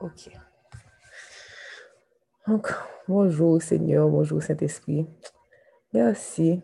[0.00, 0.30] Ok.
[2.46, 2.68] Donc,
[3.08, 5.08] bonjour Seigneur, bonjour Saint-Esprit.
[5.92, 6.62] Merci,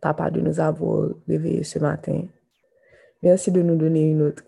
[0.00, 2.24] Papa, de nous avoir réveillés ce matin.
[3.22, 4.42] Merci de nous donner une autre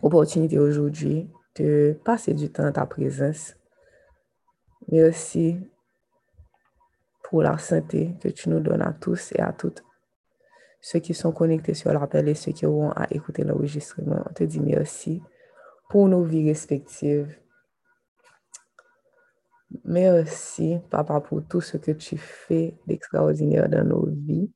[0.00, 3.54] opportunité aujourd'hui de passer du temps à ta présence.
[4.90, 5.58] Merci
[7.22, 9.84] pour la santé que tu nous donnes à tous et à toutes.
[10.80, 14.44] Ceux qui sont connectés sur l'appel et ceux qui auront à écouter l'enregistrement, on te
[14.44, 15.22] dit merci
[15.92, 17.36] pour nos vies respectives.
[19.84, 24.50] Merci, Papa, pour tout ce que tu fais d'extraordinaire dans nos vies.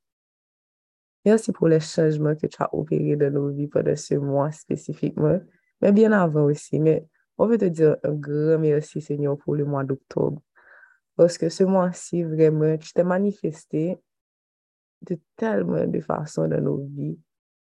[1.26, 5.38] Merci pour les changements que tu as opérés dans nos vies pendant ce mois spécifiquement,
[5.82, 6.80] mais bien avant aussi.
[6.80, 10.40] Mais on veut te dire un grand merci, Seigneur, pour le mois d'octobre.
[11.16, 13.98] Parce que ce mois-ci, vraiment, tu t'es manifesté
[15.02, 17.18] de tellement de façons dans nos vies.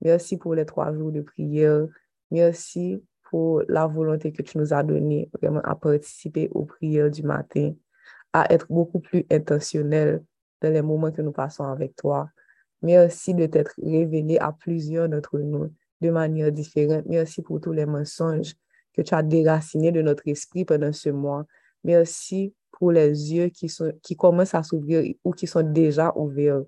[0.01, 1.87] Merci pour les trois jours de prière.
[2.29, 7.23] Merci pour la volonté que tu nous as donnée vraiment à participer aux prières du
[7.23, 7.73] matin,
[8.31, 10.23] à être beaucoup plus intentionnel
[10.61, 12.29] dans les moments que nous passons avec toi.
[12.81, 17.05] Merci de t'être révélé à plusieurs d'entre nous de manière différente.
[17.07, 18.53] Merci pour tous les mensonges
[18.93, 21.45] que tu as déracinés de notre esprit pendant ce mois.
[21.83, 26.63] Merci pour les yeux qui, sont, qui commencent à s'ouvrir ou qui sont déjà ouverts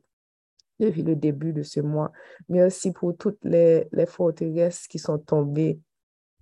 [0.80, 2.12] depuis le début de ce mois.
[2.48, 5.80] Merci pour toutes les, les forteresses qui sont tombées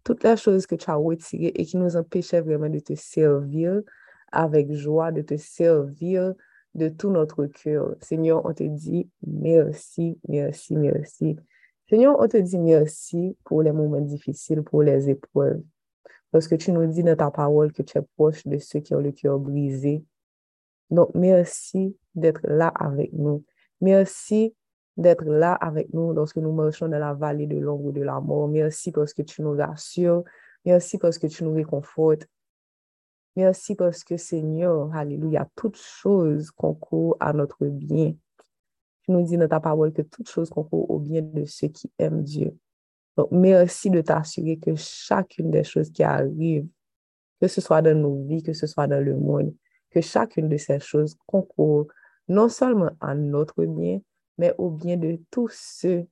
[0.08, 3.82] toutes les choses que tu as retirées et qui nous empêchaient vraiment de te servir
[4.32, 6.34] avec joie, de te servir
[6.76, 7.94] de tout notre cœur.
[8.00, 11.36] Seigneur, on te dit merci, merci, merci.
[11.90, 15.62] Seigneur, on te dit merci pour les moments difficiles, pour les épreuves.
[16.32, 18.96] Parce que tu nous dis dans ta parole que tu es proche de ceux qui
[18.96, 20.06] ont le cœur brisé.
[20.90, 23.44] Donc, merci d'être là avec nous.
[23.82, 24.56] Merci
[24.98, 28.48] d'être là avec nous lorsque nous marchons dans la vallée de l'ombre de la mort.
[28.48, 30.24] Merci parce que tu nous rassures.
[30.66, 32.28] Merci parce que tu nous réconfortes.
[33.36, 38.16] Merci parce que Seigneur, Alléluia, toutes choses concourent à notre bien.
[39.04, 41.92] Tu nous dis dans ta parole que toutes choses concourent au bien de ceux qui
[42.00, 42.58] aiment Dieu.
[43.16, 46.68] Donc, merci de t'assurer que chacune des choses qui arrivent,
[47.40, 49.54] que ce soit dans nos vies, que ce soit dans le monde,
[49.92, 51.88] que chacune de ces choses concourt
[52.28, 54.00] non seulement à notre bien,
[54.38, 56.08] mais au bien de tous ceux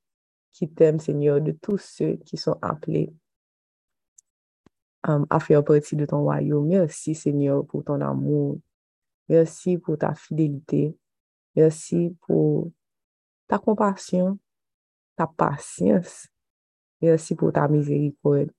[0.51, 3.13] qui t'aiment, Seigneur, de tous ceux qui sont appelés
[5.03, 6.67] à faire partie de ton royaume.
[6.67, 8.59] Merci, Seigneur, pour ton amour.
[9.29, 10.97] Merci pour ta fidélité.
[11.55, 12.71] Merci pour
[13.47, 14.39] ta compassion,
[15.15, 16.27] ta patience.
[17.01, 18.49] Merci pour ta miséricorde.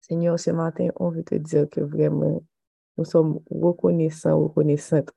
[0.00, 2.42] Seigneur, ce matin, on veut te dire que vraiment,
[2.96, 5.10] nous sommes reconnaissants, reconnaissantes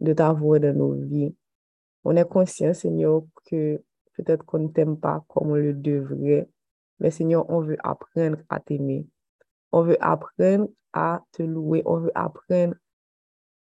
[0.00, 1.34] de ta voix dans nos vies.
[2.04, 3.82] On est conscient, Seigneur, que
[4.16, 6.48] peut-être qu'on ne t'aime pas comme on le devrait,
[6.98, 9.06] mais Seigneur, on veut apprendre à t'aimer.
[9.72, 11.82] On veut apprendre à te louer.
[11.84, 12.74] On veut apprendre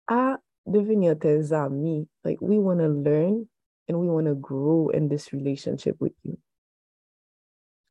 [0.08, 2.08] à devenir tes amis.
[2.24, 3.48] Like, we want to learn
[3.90, 6.38] and we want to grow in this relationship with you.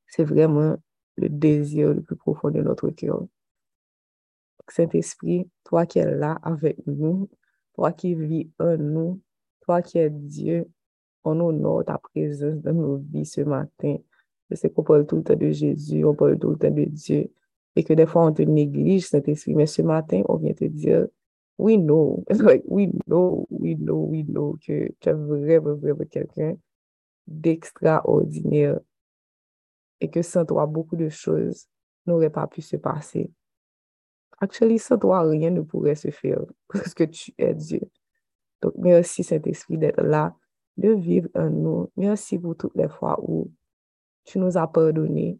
[0.06, 0.76] C'est vraiment
[1.16, 3.26] le désir le plus profond de notre cœur.
[4.68, 7.28] Saint-Esprit, toi qui es là avec nous,
[7.74, 9.20] toi qui vis en nous,
[9.64, 10.68] toi qui es Dieu,
[11.24, 13.96] on honore ta présence dans nos vies ce matin.
[14.50, 16.84] Je sais qu'on parle tout le temps de Jésus, on parle tout le temps de
[16.84, 17.32] Dieu,
[17.76, 21.06] et que des fois on te néglige, Saint-Esprit, mais ce matin, on vient te dire,
[21.58, 26.56] we know, like, we know, we know, we know que tu es vraiment, vraiment quelqu'un
[27.26, 28.78] d'extraordinaire
[30.00, 31.66] et que sans toi, beaucoup de choses
[32.06, 33.30] n'auraient pas pu se passer.
[34.40, 37.80] Actually, sans toi, rien ne pourrait se faire parce que tu es Dieu.
[38.64, 40.34] Donc, merci Saint-Esprit d'être là,
[40.78, 41.92] de vivre en nous.
[41.98, 43.52] Merci pour toutes les fois où
[44.24, 45.38] tu nous as pardonné.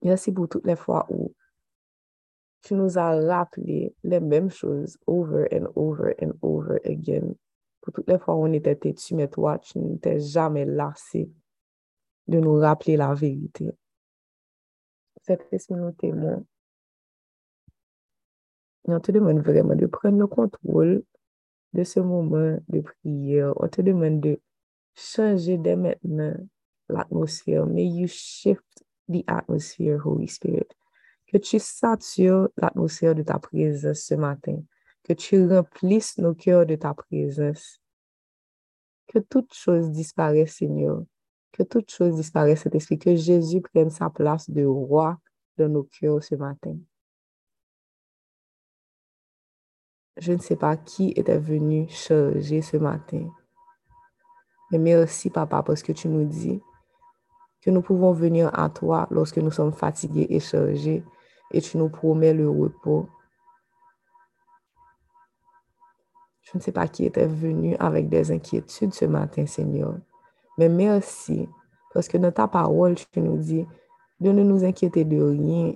[0.00, 1.34] Merci pour toutes les fois où
[2.60, 7.34] tu nous as rappelé les mêmes choses over and over and over again.
[7.80, 11.28] Pour toutes les fois où on était têtu, mais toi, tu n'étais jamais lassé
[12.28, 13.72] de nous rappeler la vérité.
[15.22, 16.44] Saint-Esprit, nous témoins.
[18.84, 21.02] on te demande vraiment de prendre le contrôle
[21.72, 23.52] de ce moment de prière.
[23.56, 24.40] On te demande de
[24.94, 26.34] changer dès maintenant
[26.88, 27.66] l'atmosphère.
[27.66, 30.68] May you shift the atmosphere, Holy Spirit.
[31.26, 34.62] Que tu satures l'atmosphère de ta présence ce matin.
[35.02, 37.80] Que tu remplisses nos cœurs de ta présence.
[39.06, 41.02] Que toute chose disparaisse, Seigneur.
[41.52, 42.98] Que toute chose disparaisse, cet esprit.
[42.98, 45.18] Que Jésus prenne sa place de roi
[45.56, 46.76] dans nos cœurs ce matin.
[50.16, 53.28] Je ne sais pas qui était venu charger ce matin.
[54.70, 56.62] Mais merci, papa, parce que tu nous dis
[57.62, 61.04] que nous pouvons venir à toi lorsque nous sommes fatigués et chargés
[61.52, 63.08] et tu nous promets le repos.
[66.42, 69.94] Je ne sais pas qui était venu avec des inquiétudes ce matin, Seigneur,
[70.58, 71.48] mais merci
[71.94, 73.66] parce que dans ta parole, tu nous dis
[74.20, 75.74] de ne nous inquiéter de rien,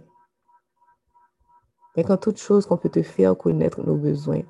[1.96, 4.42] mais quand toute chose qu'on peut te faire connaître nos besoins.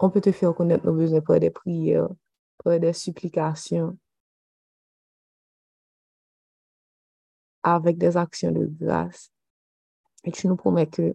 [0.00, 2.08] On peut te faire connaître nos besoins par des prières,
[2.64, 3.96] par des supplications,
[7.62, 9.30] avec des actions de grâce.
[10.24, 11.14] Et tu nous promets que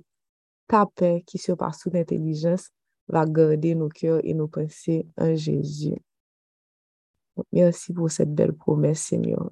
[0.68, 2.69] ta paix qui surpasse toute intelligence
[3.07, 5.98] va garder nos cœurs et nos pensées en Jésus.
[7.51, 9.51] Merci pour cette belle promesse, Seigneur.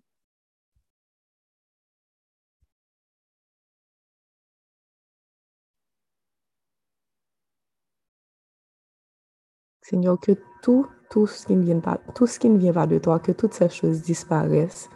[9.95, 12.85] Seigneur, que tout, tout ce qui ne vient pas, tout ce qui ne vient pas
[12.85, 14.89] de toi, que toutes ces choses disparaissent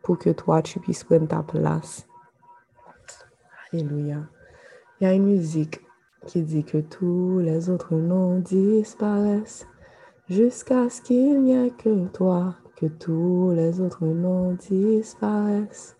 [0.00, 2.06] pour que toi, tu puisses prendre ta place.
[3.72, 4.18] Alléluia.
[5.00, 5.80] Il y a une musique
[6.24, 9.66] qui dit que tous les autres noms disparaissent
[10.28, 15.96] jusqu'à ce qu'il n'y ait que toi, que tous les autres noms disparaissent.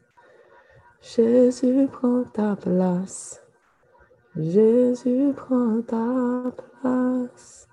[1.00, 3.42] Jésus prend ta place.
[4.36, 7.66] Jésus prend ta place.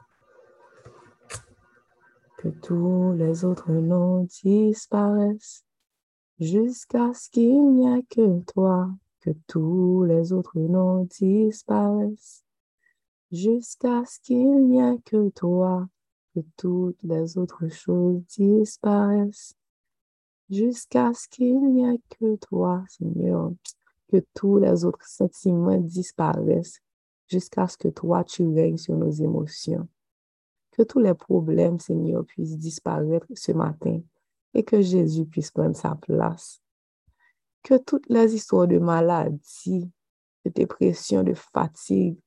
[2.42, 5.66] Que tous les autres noms disparaissent
[6.40, 8.90] jusqu'à ce qu'il n'y ait que toi,
[9.20, 12.46] que tous les autres noms disparaissent,
[13.30, 15.90] jusqu'à ce qu'il n'y ait que toi,
[16.34, 19.54] que toutes les autres choses disparaissent,
[20.50, 23.52] jusqu'à ce qu'il n'y ait que toi, Seigneur,
[24.08, 26.80] que tous les autres sentiments disparaissent,
[27.28, 29.90] jusqu'à ce que toi, tu règnes sur nos émotions.
[30.80, 34.00] Que tous les problèmes, Seigneur, puissent disparaître ce matin
[34.54, 36.62] et que Jésus puisse prendre sa place.
[37.64, 39.92] Que toutes les histoires de maladie,
[40.46, 42.18] de dépression, de fatigue,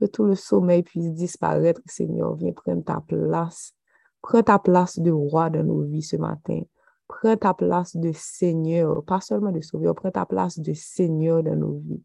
[0.00, 3.74] que tout le sommeil puisse disparaître, Seigneur, viens prendre ta place.
[4.22, 6.62] Prends ta place de roi dans nos vies ce matin.
[7.06, 11.56] Prends ta place de Seigneur, pas seulement de Sauveur, prends ta place de Seigneur dans
[11.56, 12.02] nos vies.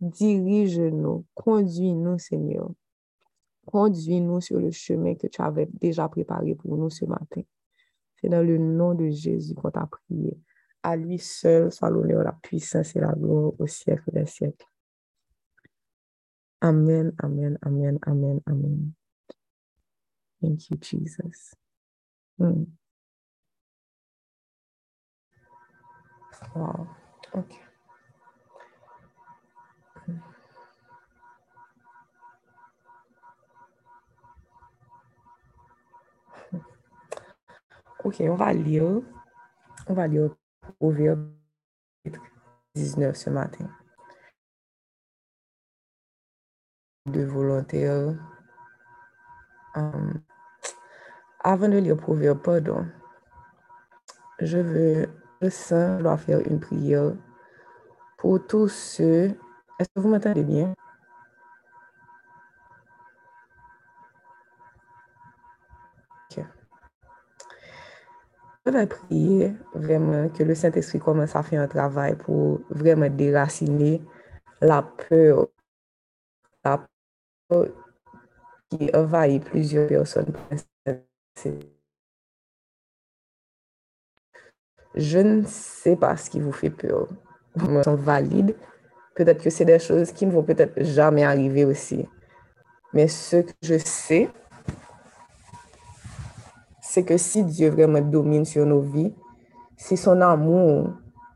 [0.00, 2.72] Dirige-nous, conduis-nous, Seigneur.
[3.66, 7.42] Conduis-nous sur le chemin que tu avais déjà préparé pour nous ce matin.
[8.20, 10.38] C'est dans le nom de Jésus qu'on t'a prié.
[10.82, 14.66] À lui seul soit l'honneur, la puissance et la gloire au siècle des siècles.
[16.60, 18.92] Amen, amen, amen, amen, amen.
[20.42, 21.54] Thank you, Jesus.
[22.38, 22.64] Hmm.
[26.54, 26.88] Wow.
[27.34, 27.63] Okay.
[38.04, 39.00] Ok, on va lire.
[39.88, 40.30] On va lire
[40.78, 41.30] Proverbe
[42.74, 43.66] 19 ce matin.
[47.06, 48.14] De volontaires.
[49.74, 50.20] Um,
[51.42, 52.86] avant de lire Proverbe, pardon,
[54.38, 55.08] je veux,
[55.40, 57.12] je sens, je dois faire une prière
[58.18, 59.36] pour tous ceux.
[59.78, 60.74] Est-ce que vous m'entendez bien?
[68.66, 74.02] Vais prier vraiment que le Saint-Esprit commence à faire un travail pour vraiment déraciner
[74.62, 75.48] la peur,
[76.64, 76.86] la
[77.48, 77.66] peur
[78.70, 80.32] qui envahit plusieurs personnes.
[84.94, 87.08] Je ne sais pas ce qui vous fait peur.
[87.56, 88.56] Ils sont valides.
[89.14, 92.08] Peut-être que c'est des choses qui ne vont peut-être jamais arriver aussi.
[92.94, 94.30] Mais ce que je sais,
[96.94, 99.12] c'est que si Dieu vraiment domine sur nos vies,
[99.76, 100.92] si son amour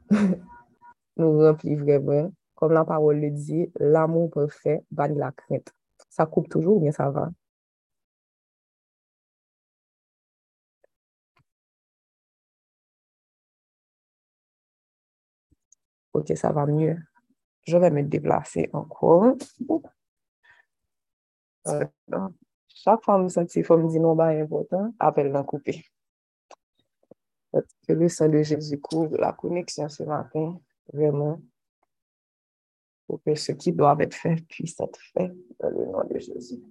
[1.17, 5.73] nous remplit vraiment, comme la parole le dit, l'amour parfait bannit la crainte.
[6.11, 7.31] Ça coupe toujours ou bien ça va?
[16.13, 16.97] Ok, ça va mieux.
[17.67, 19.35] Je vais me déplacer encore.
[22.83, 25.85] Fois que je sens qu'il faut me dire non, pas important, appelle la coupé.
[27.53, 30.61] Que le sang de Jésus couvre la connexion ce matin,
[30.93, 31.41] vraiment,
[33.07, 36.63] pour que ce qui doit être fait puisse être fait dans le nom de Jésus.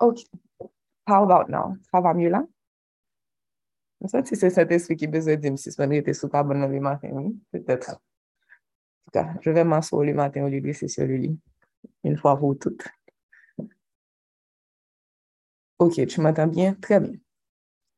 [0.00, 0.20] OK.
[1.08, 1.76] How about now?
[1.90, 2.44] Ça va mieux là?
[4.06, 6.68] Ça, si c'est cet esprit qui besoin de dire si ce était sous carbone dans
[6.68, 8.05] le
[9.06, 11.38] matin, peut-être je vais m'asseoir le matin au lieu de sur le lit,
[12.04, 12.84] une fois pour toutes.
[15.78, 16.74] Ok, tu m'entends bien?
[16.74, 17.12] Très bien.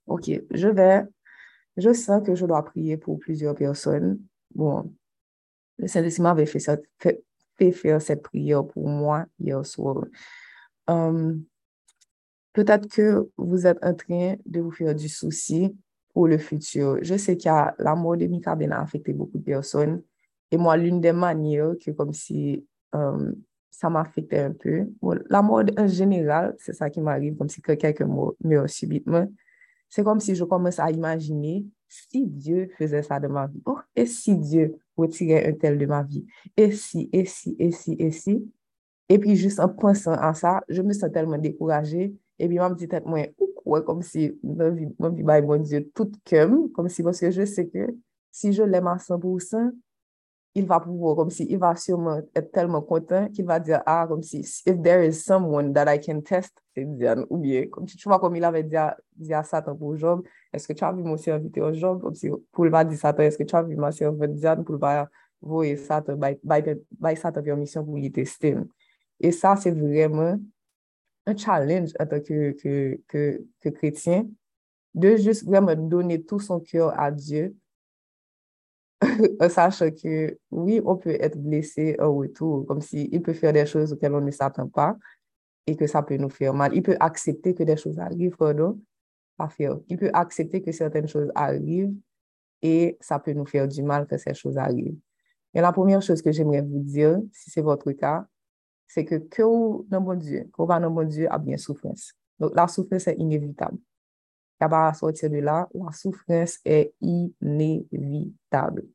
[0.07, 1.03] Ok, je vais,
[1.77, 4.21] je sens que je dois prier pour plusieurs personnes.
[4.55, 4.93] Bon,
[5.79, 10.05] le Saint-Esprit m'avait fait, faire cette prière pour moi hier soir.
[10.87, 11.45] Um,
[12.59, 15.77] Peut-être que vous êtes en train de vous faire du souci
[16.13, 16.99] pour le futur.
[17.03, 20.03] Je sais qu'il y a la mort de Mika Ben a affecté beaucoup de personnes.
[20.51, 23.35] Et moi, l'une des manières que comme si um,
[23.71, 24.89] ça m'affectait un peu,
[25.31, 28.09] la mort en général, c'est ça qui m'arrive, comme si quelqu'un
[28.43, 29.29] meurt subitement.
[29.89, 33.63] C'est comme si je commence à imaginer si Dieu faisait ça de ma vie.
[33.65, 36.27] Oh, et si Dieu retirait un tel de ma vie?
[36.57, 38.51] Et si, et si, et si, et si?
[39.09, 42.15] Et puis, juste en pensant à ça, je me sens tellement découragée.
[42.39, 43.21] Et puis, je me dis moi,
[43.65, 47.87] ouais, comme si, vie, mon Dieu, tout comme, comme si, parce que je sais que
[48.31, 49.73] si je l'aime à 100%,
[50.55, 54.07] il va pouvoir, comme si, il va sûrement être tellement content qu'il va dire, ah,
[54.09, 57.87] comme si, if there is someone that I can test, c'est Diane, ou bien, comme
[57.87, 60.73] tu, tu vois, comme il avait dit à, dit à Satan pour Job, est-ce que
[60.73, 63.45] tu as vu mon serviteur au Job, comme si, pour le dire Satan, est-ce que
[63.45, 65.09] tu as vu ma serviteur Diane, pour le va
[65.41, 68.57] voir Satan, by, Satan permission pour lui tester.
[69.21, 70.37] Et ça, c'est vraiment
[71.27, 74.27] un challenge en tant que, que, que, que chrétien,
[74.95, 77.55] de juste vraiment donner tout son cœur à Dieu,
[79.49, 83.67] sachant que oui, on peut être blessé au retour, comme s'il il peut faire des
[83.67, 84.97] choses auxquelles on ne s'attend pas
[85.67, 86.75] et que ça peut nous faire mal.
[86.75, 88.81] Il peut accepter que des choses arrivent, pardon,
[89.37, 89.79] pas faire.
[89.89, 91.95] Il peut accepter que certaines choses arrivent
[92.63, 94.97] et ça peut nous faire du mal que ces choses arrivent.
[95.55, 98.27] Et la première chose que j'aimerais vous dire, si c'est votre cas,
[98.87, 102.15] c'est que que ou nan bon Dieu, que nan bon Dieu, a bien souffrance.
[102.39, 103.79] Donc, la souffrance est inévitable.
[104.61, 108.89] Et à sortir de là, la souffrance est inévitable.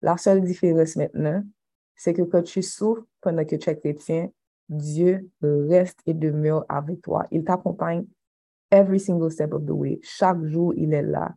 [0.00, 1.42] La seule différence maintenant,
[1.96, 4.30] c'est que quand tu souffres pendant que tu es chrétien,
[4.68, 7.26] Dieu reste et demeure avec toi.
[7.32, 8.06] Il t'accompagne
[8.70, 9.98] every single step of the way.
[10.02, 11.34] Chaque jour, il est là.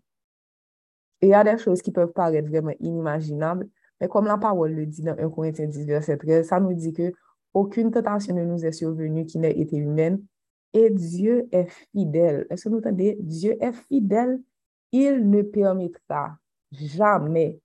[1.21, 3.67] Et il y a des choses qui peuvent paraître vraiment inimaginables,
[3.99, 6.93] mais comme la parole le dit dans 1 Corinthiens 10, verset 13, ça nous dit
[6.93, 7.13] que
[7.53, 10.23] aucune tentation ne nous est survenue qui n'ait été humaine
[10.73, 12.47] et Dieu est fidèle.
[12.49, 13.17] Est-ce que vous entendez?
[13.19, 14.41] Dieu est fidèle?
[14.91, 16.37] Il ne permettra
[16.71, 17.59] jamais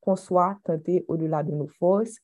[0.00, 2.18] qu'on soit tenté au-delà de nos forces,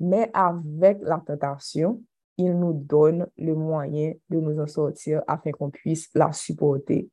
[0.00, 2.02] mais avec la tentation,
[2.36, 7.10] il nous donne le moyen de nous en sortir afin qu'on puisse la supporter.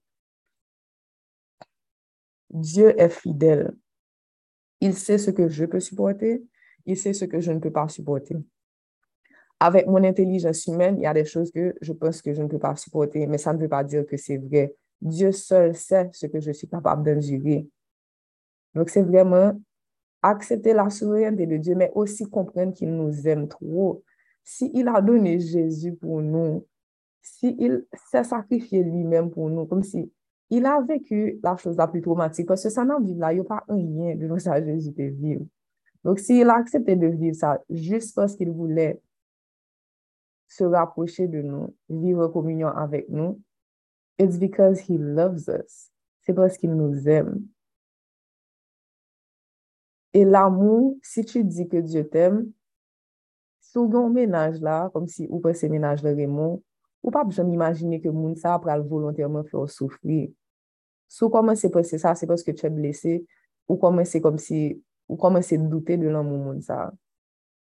[2.50, 3.76] Dieu est fidèle.
[4.80, 6.44] Il sait ce que je peux supporter,
[6.86, 8.38] il sait ce que je ne peux pas supporter.
[9.60, 12.48] Avec mon intelligence humaine, il y a des choses que je pense que je ne
[12.48, 14.76] peux pas supporter, mais ça ne veut pas dire que c'est vrai.
[15.02, 17.68] Dieu seul sait ce que je suis capable d'endurer.
[18.74, 19.54] Donc, c'est vraiment
[20.22, 24.04] accepter la souveraineté de Dieu, mais aussi comprendre qu'il nous aime trop.
[24.44, 26.66] S'il a donné Jésus pour nous,
[27.22, 30.12] s'il s'est sacrifié lui-même pour nous, comme si
[30.50, 33.38] il a vécu la chose la plus traumatique parce que ça n'en vit là, il
[33.38, 35.46] n'y a pas un lien de ça Jésus de vivre.
[36.04, 39.02] Donc, s'il a accepté de vivre ça juste parce qu'il voulait
[40.56, 43.42] se rapprocher de nous, vivre communion avec nous,
[44.18, 45.92] it's because he loves us.
[46.22, 47.46] C'est parce qu'il nous aime.
[50.14, 52.50] Et l'amour, si tu dis que Dieu t'aime,
[53.60, 56.64] souvent ménage là, comme si ou pas ménage le Raymond,
[57.04, 60.30] ou pas besoin d'imaginer que moun ça pral volontairement faire souffrir.
[61.10, 63.26] Sou comment c'est passé ça, c'est parce que tu es blessé,
[63.68, 66.94] ou comment c'est comme si, ou comment c'est douter de l'amour moun ça.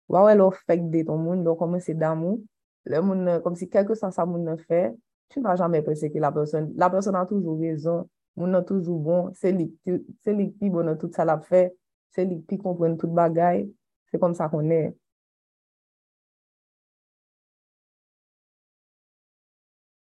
[0.08, 0.38] Ou ouais,
[0.68, 2.40] fait de ton monde, donc comment c'est d'amour,
[2.86, 4.96] le monde, comme si quelque chose ça moun fait,
[5.30, 9.00] tu n'as jamais pensé que la personne, la personne a toujours raison, moun a toujours
[9.00, 11.76] bon, c'est lui, qui bon tout ça l'a fait,
[12.12, 13.74] c'est lui qui comprend tout bagaille,
[14.12, 14.96] c'est comme ça qu'on est.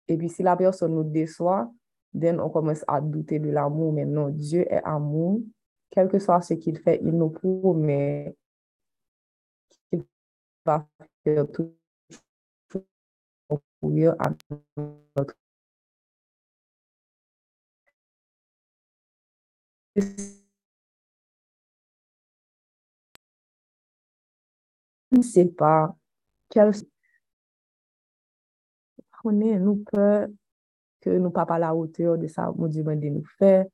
[0.07, 1.69] Et puis, si la personne nous déçoit,
[2.13, 3.91] on commence à douter de l'amour.
[3.91, 5.41] Mais non, Dieu est amour.
[5.89, 8.33] Quel que soit ce qu'il fait, il nous promet
[9.89, 10.05] qu'il
[10.65, 10.87] va
[11.23, 11.73] faire tout
[13.79, 14.29] pour à
[14.77, 15.35] notre
[19.95, 20.03] Je
[25.11, 25.95] ne sais pas
[26.49, 26.71] quel
[29.33, 30.27] nous peur
[31.01, 33.65] que nous pas à la hauteur de ça, mon Dieu de nous faire.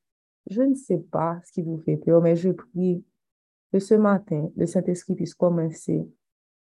[0.50, 3.04] Je ne sais pas ce qui vous fait peur, mais je prie
[3.72, 6.06] que ce matin, le Saint-Esprit puisse commencer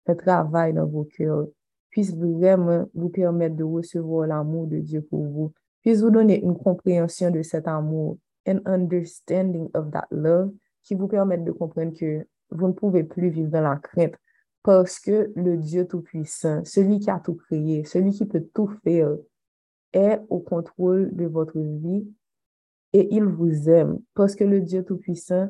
[0.07, 1.47] le travail dans vos cœurs,
[1.93, 6.57] puisse vraiment vous permettre de recevoir l'amour de Dieu pour vous, puisse vous donner une
[6.57, 12.25] compréhension de cet amour, an understanding of that love, qui vous permette de comprendre que
[12.49, 14.15] vous ne pouvez plus vivre dans la crainte,
[14.63, 19.15] parce que le Dieu Tout-Puissant, celui qui a tout créé, celui qui peut tout faire,
[19.93, 22.07] est au contrôle de votre vie
[22.93, 25.49] et il vous aime parce que le Dieu Tout-Puissant,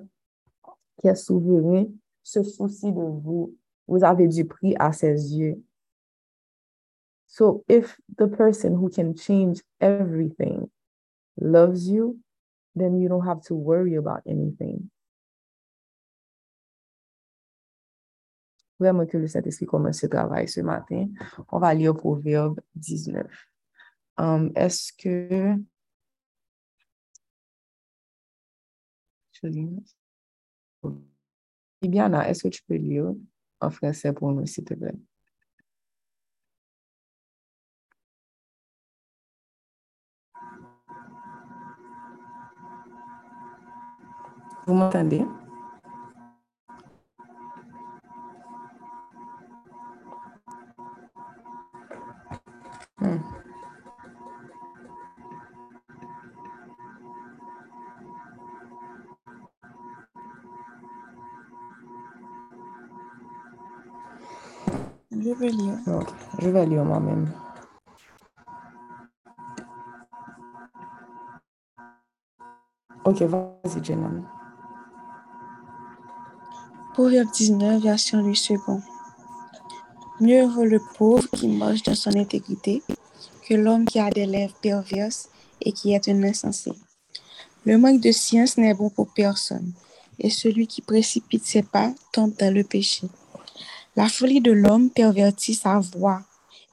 [0.98, 1.86] qui est souverain,
[2.22, 3.56] se soucie de vous.
[3.88, 5.64] Vous avez du prix à ses yeux.
[7.34, 10.70] So if the person who can change everything
[11.42, 12.20] loves you,
[12.76, 14.92] then you don't have to worry about anything.
[18.80, 21.08] Vraiment que le Saint-Esprit commence ce travail ce matin.
[21.52, 23.26] On va lire Proverbe 19.
[24.20, 25.56] Um, est-ce que
[31.82, 33.16] Bibiana, est-ce que tu peux lire
[33.60, 34.94] en français pour nous, s'il te plaît?
[44.66, 45.26] Vous m'entendez?
[53.00, 53.18] Hmm.
[65.12, 65.78] Je vais lire.
[65.88, 66.08] Ok,
[66.40, 67.28] je vais lire moi-même.
[73.04, 74.24] Ok, vas-y, Jenan.
[76.94, 78.84] Proverbe 19, version 8 secondes.
[80.20, 82.84] Mieux vaut le pauvre qui marche dans son intégrité
[83.48, 85.30] que l'homme qui a des lèvres perverses
[85.62, 86.72] et qui est un insensé.
[87.66, 89.74] Le manque de science n'est bon pour personne,
[90.20, 93.08] et celui qui précipite ses pas tombe dans le péché.
[93.96, 96.22] La folie de l'homme pervertit sa voix,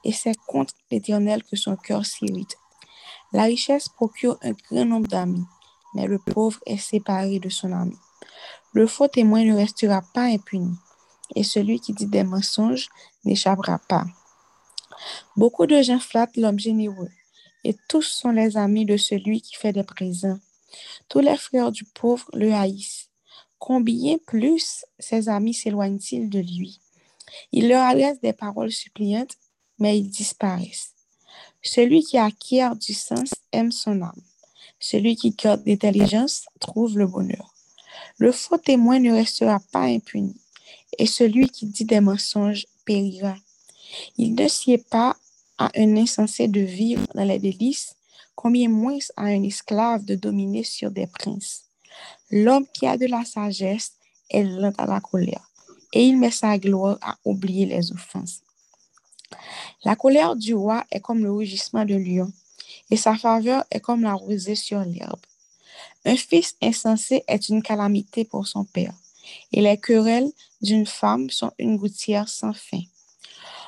[0.03, 2.57] et c'est contre l'Éternel que son cœur s'irrite.
[3.33, 5.45] La richesse procure un grand nombre d'amis,
[5.95, 7.97] mais le pauvre est séparé de son ami.
[8.73, 10.73] Le faux témoin ne restera pas impuni,
[11.35, 12.87] et celui qui dit des mensonges
[13.25, 14.05] n'échappera pas.
[15.35, 17.09] Beaucoup de gens flattent l'homme généreux,
[17.63, 20.39] et tous sont les amis de celui qui fait des présents.
[21.09, 23.09] Tous les frères du pauvre le haïssent.
[23.59, 26.79] Combien plus ses amis s'éloignent-ils de lui?
[27.51, 29.35] Il leur adresse des paroles suppliantes,
[29.79, 30.93] mais ils disparaissent.
[31.61, 34.21] Celui qui acquiert du sens aime son âme.
[34.79, 37.50] Celui qui garde l'intelligence trouve le bonheur.
[38.21, 40.35] Le faux témoin ne restera pas impuni,
[40.99, 43.35] et celui qui dit des mensonges périra.
[44.15, 45.17] Il ne sied pas
[45.57, 47.95] à un insensé de vivre dans les délices,
[48.35, 51.63] combien moins à un esclave de dominer sur des princes.
[52.29, 53.93] L'homme qui a de la sagesse
[54.29, 55.49] est lent à la colère,
[55.91, 58.41] et il met sa gloire à oublier les offenses.
[59.83, 62.31] La colère du roi est comme le rugissement de lion,
[62.91, 65.21] et sa faveur est comme la rosée sur l'herbe.
[66.05, 68.93] Un fils insensé est une calamité pour son père,
[69.51, 72.81] et les querelles d'une femme sont une gouttière sans fin.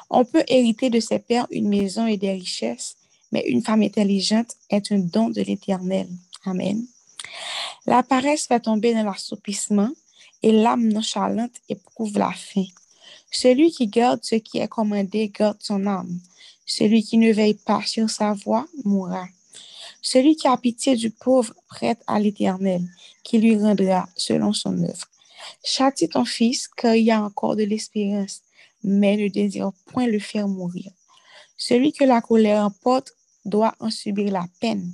[0.09, 2.95] On peut hériter de ses pères une maison et des richesses,
[3.31, 6.07] mais une femme intelligente est un don de l'Éternel.
[6.45, 6.85] Amen.
[7.85, 9.89] La paresse fait tomber dans l'assoupissement,
[10.41, 12.65] et l'âme nonchalante éprouve la faim.
[13.31, 16.19] Celui qui garde ce qui est commandé garde son âme.
[16.65, 19.25] Celui qui ne veille pas sur sa voie mourra.
[20.05, 22.83] Celui qui a pitié du pauvre prête à l'Éternel,
[23.23, 25.07] qui lui rendra selon son œuvre.
[25.63, 28.41] Châtie ton fils, car il y a encore de l'espérance,
[28.83, 30.91] mais ne désire point le faire mourir.
[31.57, 33.13] Celui que la colère emporte
[33.45, 34.93] doit en subir la peine,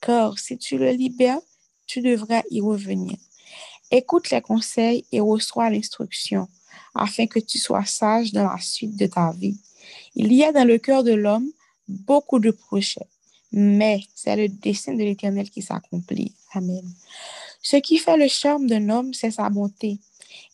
[0.00, 1.40] car si tu le libères,
[1.86, 3.16] tu devras y revenir.
[3.90, 6.48] Écoute les conseils et reçois l'instruction,
[6.94, 9.58] afin que tu sois sage dans la suite de ta vie.
[10.14, 11.50] Il y a dans le cœur de l'homme
[11.88, 13.08] beaucoup de projets,
[13.52, 16.34] mais c'est le dessein de l'Éternel qui s'accomplit.
[16.52, 16.84] Amen.
[17.62, 19.98] Ce qui fait le charme d'un homme, c'est sa bonté,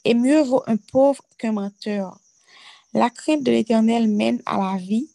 [0.05, 2.19] et mieux vaut un pauvre qu'un menteur.
[2.95, 5.09] La crainte de l'Éternel mène à la vie,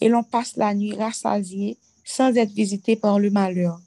[0.00, 3.80] et l'on passe la nuit rassasié sans être visité par le malheur.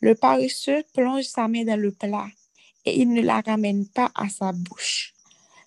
[0.00, 2.28] Le paresseux plonge sa main dans le plat
[2.84, 5.14] et il ne la ramène pas à sa bouche.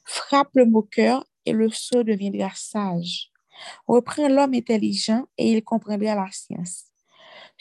[0.05, 3.31] Frappe le moqueur et le sot deviendra sage.
[3.87, 6.90] Reprends l'homme intelligent et il comprendra la science.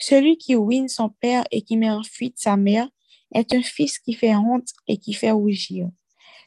[0.01, 2.89] Celui qui ruine son père et qui met en fuite sa mère
[3.35, 5.89] est un fils qui fait honte et qui fait rougir.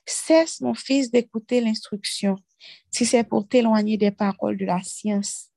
[0.04, 2.34] Cesse, mon fils, d'écouter l'instruction,
[2.90, 5.50] si c'est pour t'éloigner des paroles de la science.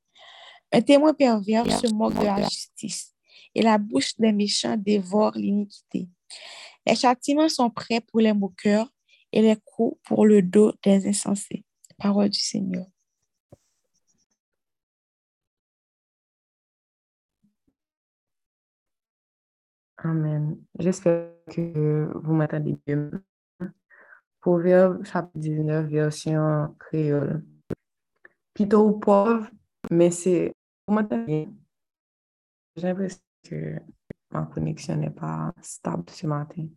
[0.72, 3.16] Un témoin pervers se moque de la justice,
[3.56, 6.08] et la bouche des méchants dévore l'iniquité.
[6.86, 8.94] Les châtiments sont prêts pour les moqueurs
[9.34, 11.66] et les coups pour le dos des insensés.
[11.98, 12.86] Parole du Seigneur.
[20.08, 20.58] Amen.
[20.80, 23.12] J'espère que vous m'entendez bien.
[24.40, 27.44] Proverbe chapitre 19, version créole.
[28.54, 29.50] Plutôt pauvre,
[29.92, 30.54] mais c'est...
[30.88, 31.50] Comment J'ai
[32.78, 33.76] l'impression que
[34.32, 36.70] ma connexion n'est pas stable ce matin.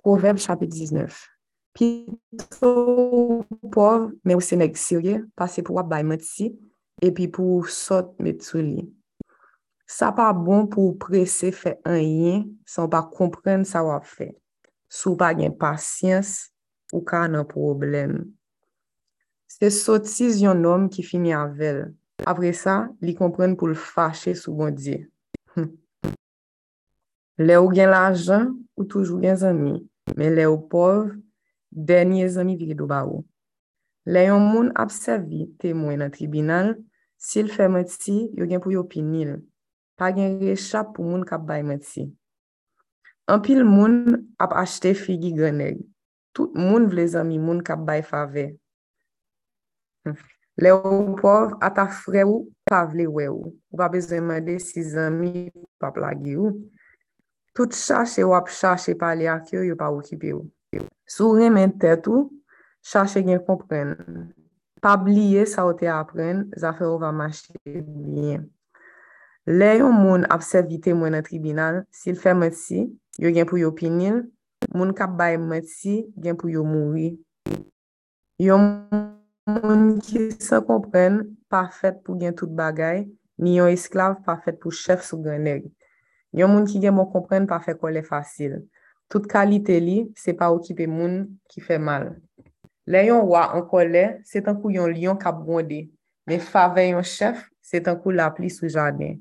[0.00, 1.16] Proverbe chapit 19.
[1.76, 6.50] Pito pov, men ou se neg sirye, pase pou wap bay mati,
[7.04, 8.88] epi pou sot met sou li.
[9.90, 14.30] Sa pa bon pou prese fe an yin, san pa kompren sa wap fe.
[14.90, 16.50] Sou pa gen pasyans,
[16.94, 18.22] ou ka nan problem.
[19.50, 21.88] Se sotis yon nom ki fini avel.
[22.28, 25.04] Apre sa, li kompren pou l fache sou bondye.
[25.54, 25.70] Hm.
[27.40, 29.78] Le ou gen l'ajan, ou toujou gen zami.
[30.16, 31.10] men le ou pov,
[31.70, 33.24] denye zami vire do ba ou.
[34.08, 36.72] Le yon moun apsevi temwen nan tribunal,
[37.20, 39.36] sil fe mati, yo gen pou yo pinil.
[40.00, 42.08] Pa gen rechap pou moun kap bay mati.
[43.30, 45.82] An pil moun ap achete figi greneg.
[46.34, 48.48] Tout moun vle zami moun kap bay fave.
[50.60, 53.52] Le ou pov, ata fre ou, pa vle we ou.
[53.70, 55.48] Ou pa bezwen mande si zami
[55.80, 56.56] pa plagi ou.
[57.54, 60.44] Tout sa se wap chache pale ak yo, yo pa wakipe yo.
[61.10, 62.28] Sou remen tet ou,
[62.82, 63.96] chache gen kompren.
[64.80, 68.46] Pa bliye sa ou te apren, zafè ou va mache bien.
[69.50, 72.86] Le yon moun apsevite mwen nan tribunal, sil fè mati,
[73.18, 74.22] yo gen pou yo pinil,
[74.70, 77.10] moun kap bay mati, gen pou yo mouri.
[78.40, 78.70] Yon
[79.50, 83.08] moun ki se kompren, pa fèt pou gen tout bagay,
[83.42, 85.66] ni yon esklav pa fèt pou chef sou grenèk.
[86.36, 88.60] Yon moun ki gen moun kompren pa fe kole fasil.
[89.10, 92.12] Tout kalite li, se pa okipe moun ki fe mal.
[92.90, 95.88] Le yon wak an kole, se tankou yon lion kap bonde.
[96.30, 99.16] Men fave yon chef, se tankou la pli sou jade.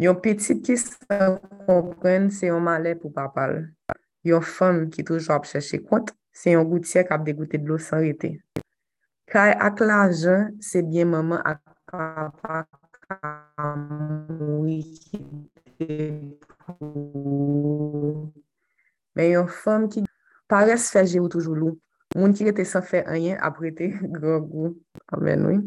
[0.00, 1.18] Yon petit ki se
[1.66, 3.58] kompren, se yon male pou papal.
[4.26, 8.36] Yon fom ki toujwa ap cheshe kont, se yon goutier kap degoute dlo san rete.
[9.30, 12.66] Kay ak la jen, se bien maman ak papa
[15.80, 18.30] pou.
[19.16, 20.04] Men yon fom ki
[20.50, 21.78] pares feje ou toujou lou.
[22.16, 24.46] Moun ki rete san fe anyen aprete rete gran.
[25.14, 25.58] Amen oui.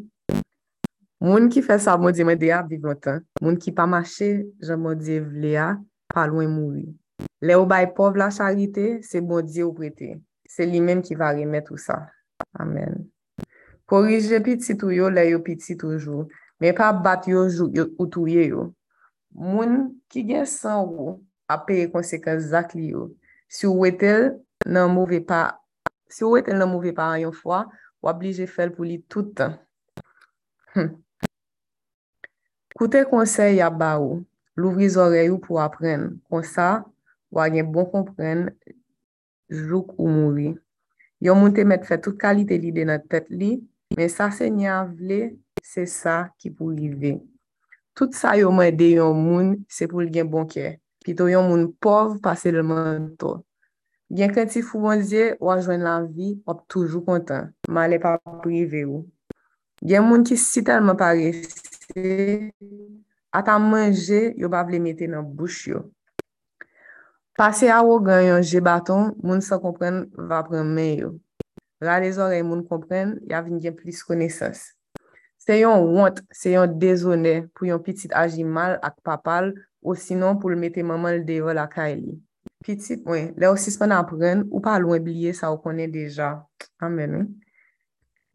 [1.23, 3.23] Moun ki fe sa moun di mè de viv lontan.
[3.41, 5.69] Moun ki pa mache jan moun di vle a
[6.11, 6.83] pa lwen mouri.
[7.43, 10.17] Le ou bay pov la charite, se moun di ou prete.
[10.49, 12.03] Se li men ki va remet ou sa.
[12.59, 13.07] Amen.
[13.87, 16.27] Korije piti tou yo le yo piti toujou.
[16.59, 18.73] Men pa bat yo jou yo, ou touye yo.
[19.33, 21.17] moun ki gen san ou
[21.51, 23.09] apè konsekans zak li yo.
[23.49, 24.31] Si ou etel
[24.65, 25.59] nan mouve pa,
[26.09, 27.65] si ou etel nan mouve pa an yon fwa,
[28.03, 29.57] wap li je fel pou li toutan.
[30.73, 30.95] Hm.
[32.73, 34.23] Koute konsey ya ba ou,
[34.57, 36.15] louvri zorey ou pou apren.
[36.29, 36.83] Konsa,
[37.33, 38.47] wagen bon kompren,
[39.49, 40.53] jouk ou mouri.
[41.23, 43.55] Yon moun te met fè tout kalite li de nan tèt li,
[43.95, 47.21] men sa se nyan vle, se sa ki pou li vey.
[47.93, 50.79] Tout sa yo mwen de yon moun, se pou l gen bon kè.
[51.05, 53.35] Pito yon moun pov, pase l man to.
[54.13, 57.51] Gen kwen ti fou bon zye, wajwen la vi, wap toujou kontan.
[57.69, 59.03] Ma le pa prive ou.
[59.85, 62.49] Gen moun ki si telman parese,
[63.33, 65.85] ata manje, yo pa vle mette nan bouch yo.
[67.37, 71.15] Pase a ou gen yon je baton, moun sa kompren va pren men yo.
[71.83, 74.71] Ra le zore moun kompren, ya vin gen plis konesans.
[75.43, 79.49] Se yon want, se yon dezone pou yon pitit aji mal ak papal
[79.83, 82.13] ou sinon pou l mette maman l deyo la ka e li.
[82.63, 86.37] Pitit, wè, le ou sispan apren ou pa lwen blye sa ou konen deja.
[86.79, 87.25] Amen.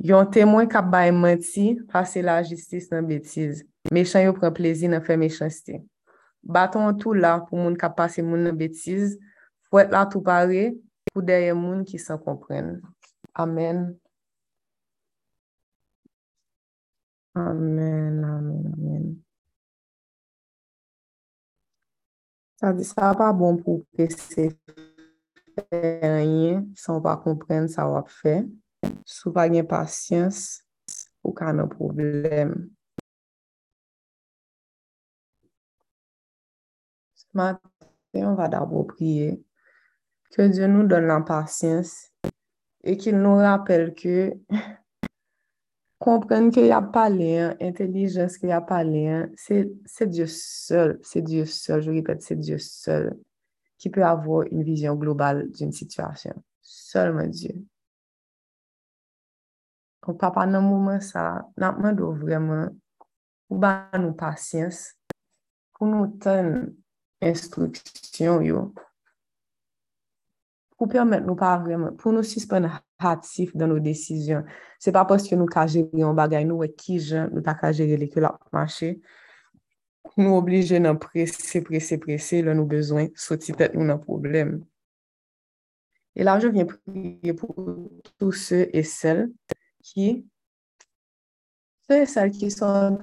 [0.04, 3.64] Yon temwen kap bay menti, pase la jistis nan betiz.
[3.94, 5.80] Mechan yo pren plezi nan fe mechansti.
[6.44, 9.16] Baton an tou la pou moun kap pase moun nan betiz,
[9.72, 10.74] fwet la tou pare
[11.08, 12.76] pou deye moun ki san kompren.
[13.32, 13.86] Amen.
[17.38, 19.04] Amen, amen, amen.
[22.58, 24.48] Sa di sa pa bon pou ke se
[25.54, 28.40] fè anye, san pa kompren sa wap fè.
[29.06, 30.40] Sou pa gen pasyans,
[31.22, 32.56] ou ka nan problem.
[37.14, 39.36] Se maten, on va dabo priye.
[40.34, 41.94] Ke Diyo nou don lan pasyans,
[42.82, 44.26] e ki nou rappel ke...
[45.98, 51.46] Komprenn ke y ap pale, intelijens ke y ap pale, se Diyo sol, se Diyo
[51.50, 53.16] sol, je ripet, se Diyo sol,
[53.78, 56.34] qui peut avoir une vision globale d'une situation.
[56.62, 57.54] Seulement Dieu.
[60.06, 62.68] Donc, papa, dans ce moment, ça, nous vraiment
[63.48, 63.60] pour
[63.98, 64.94] nous patience,
[65.72, 66.66] pour nous donner
[67.20, 68.72] instruction,
[70.76, 72.12] pour permettre nous pas vraiment, pour
[72.98, 74.46] patif dan nou desisyon.
[74.82, 77.54] Se pa pos ke nou ka jere yon bagay nou we ki jen, nou ta
[77.58, 78.96] ka jere li ke la manche.
[80.18, 84.58] Nou oblije nan prese, prese, prese, la nou bezwen, soti tet nou nan problem.
[86.18, 89.28] E la je vyen priye pou tou se e sel
[89.86, 90.08] ki
[91.86, 92.98] se e sel ki son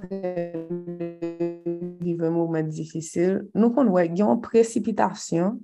[2.03, 3.45] vive moumen difisil.
[3.55, 5.61] Nou kon wè, yon precipitasyon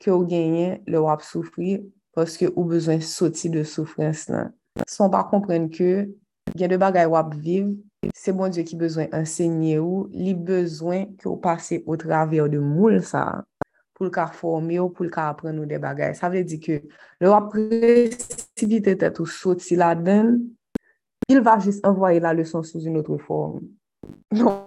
[0.00, 1.78] ke ou genyen le wap soufri
[2.16, 4.50] paske ou bezwen soti de soufrans nan.
[4.88, 6.08] Son pa kompren ke
[6.56, 7.72] gen de bagay wap viv,
[8.16, 12.60] se bon Diyo ki bezwen ensegnye ou, li bezwen ki ou pase ou traver de
[12.62, 13.42] moul sa,
[13.94, 16.14] pou l ka forme ou, pou l ka apren nou de bagay.
[16.18, 16.80] Sa vle di ke,
[17.20, 20.38] le wap presivite tet ou soti la den,
[21.30, 23.60] il va jist envoye la leson sou un otre form.
[24.34, 24.66] Non.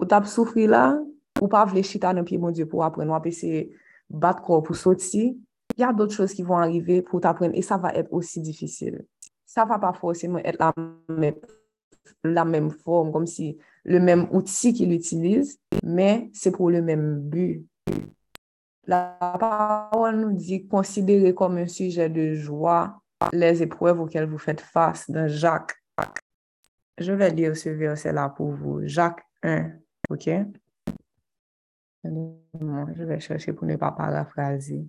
[0.00, 0.88] Ou tap soufri la,
[1.38, 3.68] ou pa vle chita nan piye bon Diyo pou apren wap ese...
[4.08, 5.34] bat kor pour sortir,
[5.76, 8.40] il y a d'autres choses qui vont arriver pour t'apprendre et ça va être aussi
[8.40, 9.04] difficile.
[9.44, 10.72] Ça va pas forcément être la
[11.08, 11.34] même,
[12.24, 17.20] la même forme, comme si le même outil qu'il utilise, mais c'est pour le même
[17.20, 17.64] but.
[18.86, 23.00] La parole nous dit considérez comme un sujet de joie
[23.32, 25.74] les épreuves auxquelles vous faites face dans Jacques.
[26.98, 28.80] Je vais lire ce verset-là pour vous.
[28.86, 29.72] Jacques 1,
[30.10, 30.30] ok?
[32.94, 34.86] Je vais chercher pour ne pas paraphraser.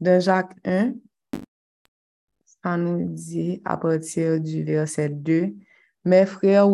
[0.00, 0.94] Dans Jacques 1,
[2.62, 5.54] ça nous dit à partir du verset 2,
[6.04, 6.68] Mes frères,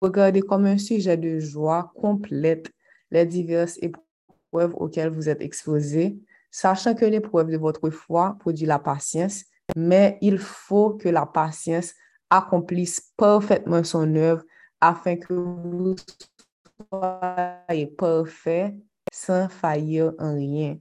[0.00, 2.70] regardez comme un sujet de joie complète
[3.10, 6.18] les diverses épreuves auxquelles vous êtes exposés,
[6.50, 9.44] sachant que l'épreuve de votre foi produit la patience,
[9.76, 11.94] mais il faut que la patience
[12.30, 14.44] accomplisse parfaitement son œuvre
[14.80, 15.96] afin que vous
[16.90, 18.74] soyez parfait
[19.12, 20.78] sans faillir en rien.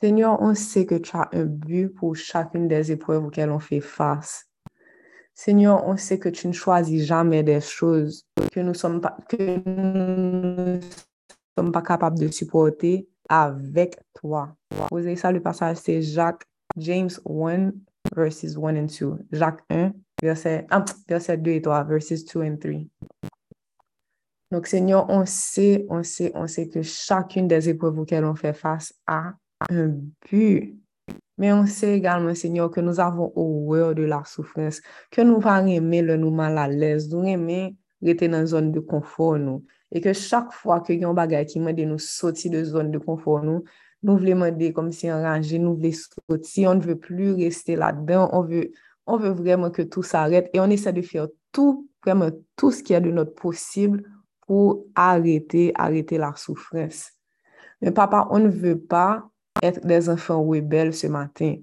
[0.00, 3.80] Seigneur, on sait que tu as un but pour chacune des épreuves auxquelles on fait
[3.80, 4.48] face.
[5.34, 9.00] Seigneur, on sait que tu ne choisis jamais des choses que nous ne sommes,
[11.56, 14.56] sommes pas capables de supporter avec toi.
[14.90, 16.44] Vous avez ça, le passage, c'est Jacques,
[16.76, 17.70] James 1,
[18.14, 19.18] verses 1 and 2.
[19.32, 22.88] Jacques 1, verset, ah, verset 2 et 3, verses 2 and 3.
[24.50, 28.52] Donc, Seigneur, on sait, on sait, on sait que chacune des épreuves auxquelles on fait
[28.52, 29.32] face a
[29.70, 29.94] un
[30.30, 30.78] but.
[31.38, 34.80] Mais on sait également, Seigneur, que nous avons horreur de la souffrance,
[35.10, 38.72] que nous pas aimer le nous mal à l'aise, nous aimer rester dans une zone
[38.72, 39.64] de confort, nous.
[39.90, 42.64] Et que chaque fois que y a un bagage qui m'a dit nous sortir de
[42.64, 43.64] zone de confort, nous,
[44.02, 45.92] nous voulons demander comme si enragé, nous voulons
[46.28, 48.72] sortir, on ne veut plus rester là-dedans, on veut,
[49.06, 52.82] on veut vraiment que tout s'arrête et on essaie de faire tout, vraiment tout ce
[52.82, 54.04] qui est de notre possible
[54.46, 57.12] pour arrêter, arrêter la souffrance.
[57.80, 59.28] Mais papa, on ne veut pas
[59.62, 61.56] être des enfants rebelles ce matin.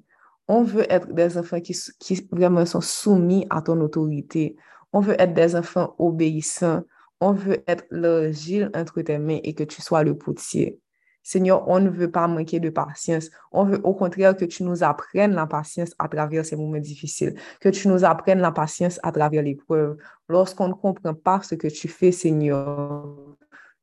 [0.48, 4.56] On veut être des enfants qui, qui vraiment sont soumis à ton autorité.
[4.92, 6.84] On veut être des enfants obéissants.
[7.22, 10.80] On veut être l'argile entre tes mains et que tu sois le potier.
[11.30, 13.30] Seigneur, on ne veut pas manquer de patience.
[13.52, 17.36] On veut au contraire que tu nous apprennes la patience à travers ces moments difficiles,
[17.62, 19.98] que tu nous apprennes la patience à travers l'épreuve.
[20.28, 23.06] Lorsqu'on ne comprend pas ce que tu fais, Seigneur,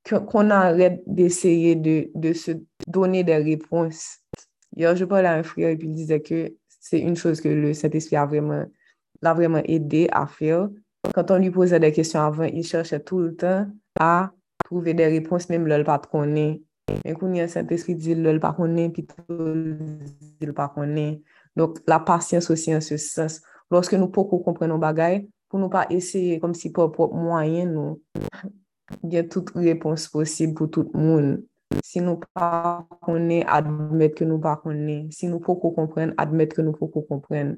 [0.02, 2.50] qu'on arrête d'essayer de, se
[2.88, 4.18] donner des réponses.
[4.74, 7.48] Hier, je parlais à un frère et puis il disait que c'est une chose que
[7.48, 8.64] le Saint-Esprit a vraiment,
[9.22, 10.68] vraiment aidé à faire.
[11.14, 13.68] Quand on lui posait des questions avant, il cherchait tout le temps
[14.00, 14.32] à
[14.64, 16.60] trouver des réponses, même le connaît.
[17.04, 21.22] Mais quand il y a Saint-Esprit dit le pas connaît, puis tout le pas connaît.
[21.56, 23.42] Donc, la patience aussi en ce sens.
[23.70, 26.72] Lorsque nous pouvons comprendre nos bagailles, pour ne pas essayer comme si
[27.12, 28.00] moyen, nous
[29.02, 31.42] il y a toute réponse possible pour tout monde.
[31.82, 35.10] Si nous pas connaissons, admettre que nous pas connaissons.
[35.10, 37.56] Si nous pouvons comprendre, admettre que nous pouvons comprendre.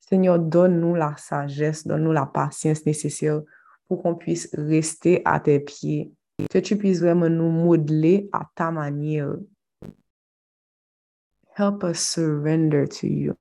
[0.00, 3.42] Seigneur, donne-nous la sagesse, donne-nous la patience nécessaire
[3.88, 6.12] pour qu'on puisse rester à tes pieds.
[6.38, 9.36] Que tu puisses vraiment nous modeler à ta manière.
[11.56, 13.34] Help us surrender to you.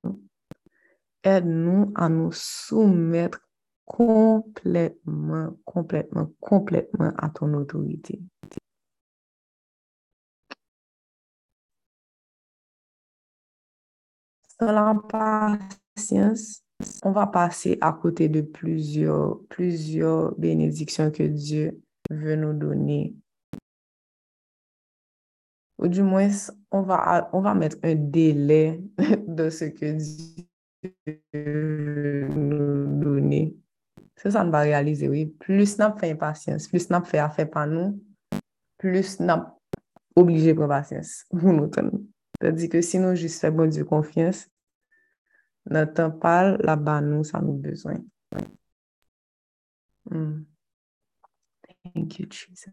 [1.24, 3.42] Aide-nous à nous soumettre
[3.84, 8.22] complètement, complètement, complètement à ton autorité.
[14.58, 16.64] Sans la patience,
[17.04, 23.16] on va passer à côté de plusieurs, plusieurs bénédictions que Dieu veut nous donner.
[25.78, 26.30] Ou du moins,
[26.72, 28.82] on va, on va mettre un délai
[29.28, 33.56] de ce que Dieu veut nous donner.
[34.16, 35.26] C'est ça, on va réaliser, oui.
[35.26, 38.02] Plus nous fait impatience, plus nous fait affaire par nous,
[38.78, 39.44] plus nous
[40.16, 41.70] obligé pour patience pour nous
[42.40, 44.48] C'est-à-dire que si nous juste faisons bon Dieu confiance,
[45.66, 47.98] notre temps parle, là-bas, nous, ça nous besoin.
[50.10, 50.44] Mm.
[51.94, 52.72] Thank you, Jesus.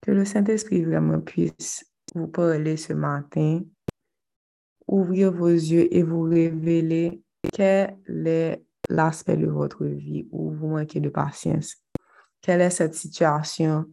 [0.00, 3.60] Que le Saint-Esprit vraiment puisse vous parler ce matin,
[4.88, 11.00] ouvrir vos yeux et vous révéler quel est l'aspect de votre vie où vous manquez
[11.00, 11.76] de patience.
[12.40, 13.86] Quelle est cette situation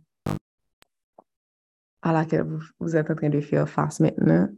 [2.01, 4.49] à laquelle vous, vous êtes en train de faire face maintenant?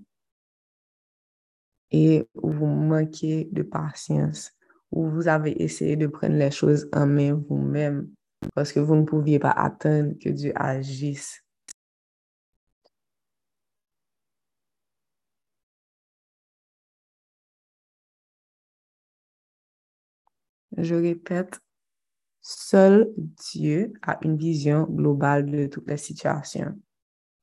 [1.92, 4.52] Et vous manquez de patience,
[4.92, 8.10] où vous avez essayé de prendre les choses en main vous-même
[8.56, 11.44] parce que vous ne pouviez pas attendre que Dieu agisse.
[20.78, 21.60] Je répète,
[22.42, 26.80] seul Dieu a une vision globale de toutes les situations.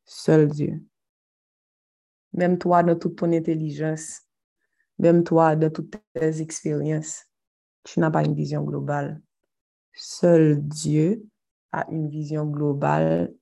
[0.05, 0.83] Seul Dieu.
[2.33, 4.28] Même toi, dans toute ton intelligence,
[4.99, 7.25] même toi, dans toutes tes expériences,
[7.85, 9.21] tu n'as pas une vision globale.
[9.95, 11.25] Seul Dieu
[11.73, 13.33] a une vision globale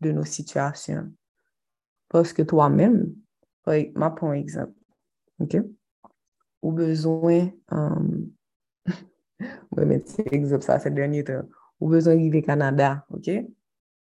[0.00, 1.12] de nos situations.
[2.08, 3.14] Parce que toi-même,
[3.94, 4.74] ma prends exemple,
[5.38, 5.56] OK?
[6.62, 8.30] Ou besoin, um,
[9.72, 11.42] ouais, mais c'est exemple ça, c'est dernier temps.
[11.80, 13.30] Ou besoin d'arriver au Canada, OK?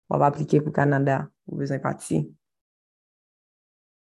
[0.08, 1.28] On va appliquer pour Canada.
[1.46, 2.24] Ou besoin de partir.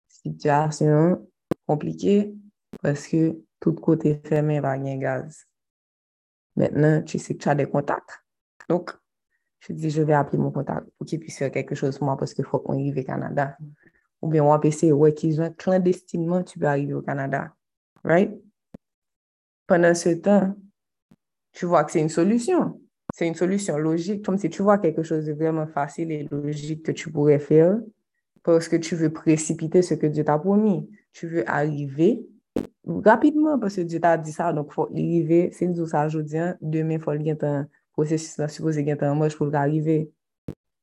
[0.07, 1.27] Situation
[1.65, 2.33] compliquée,
[2.81, 5.45] parce que tout côté fermé va gagner gaz.
[6.55, 8.23] Maintenant, tu sais que tu as des contacts.
[8.67, 8.91] Donc,
[9.59, 12.33] je dis, je vais appeler mon contact pour qu'il puisse faire quelque chose moi parce
[12.33, 13.57] qu'il faut qu'on arrive au Canada.
[14.21, 17.53] Ou bien, on va essayer, ouais, qu'ils ont clandestinement, tu peux arriver au Canada.
[18.03, 18.31] Right?
[19.67, 20.55] Pendant ce temps,
[21.51, 22.81] tu vois que c'est une solution.
[23.13, 26.83] C'est une solution logique, comme si tu vois quelque chose de vraiment facile et logique
[26.83, 27.79] que tu pourrais faire
[28.43, 30.89] parce que tu veux précipiter ce que Dieu t'a promis.
[31.11, 32.25] Tu veux arriver
[33.05, 35.49] rapidement parce que Dieu t'a dit ça, donc il faut arriver.
[35.51, 39.37] C'est nous ça aujourd'hui, demain, il faut le un processus là, supposé qu'il un moche
[39.37, 40.11] pour arriver.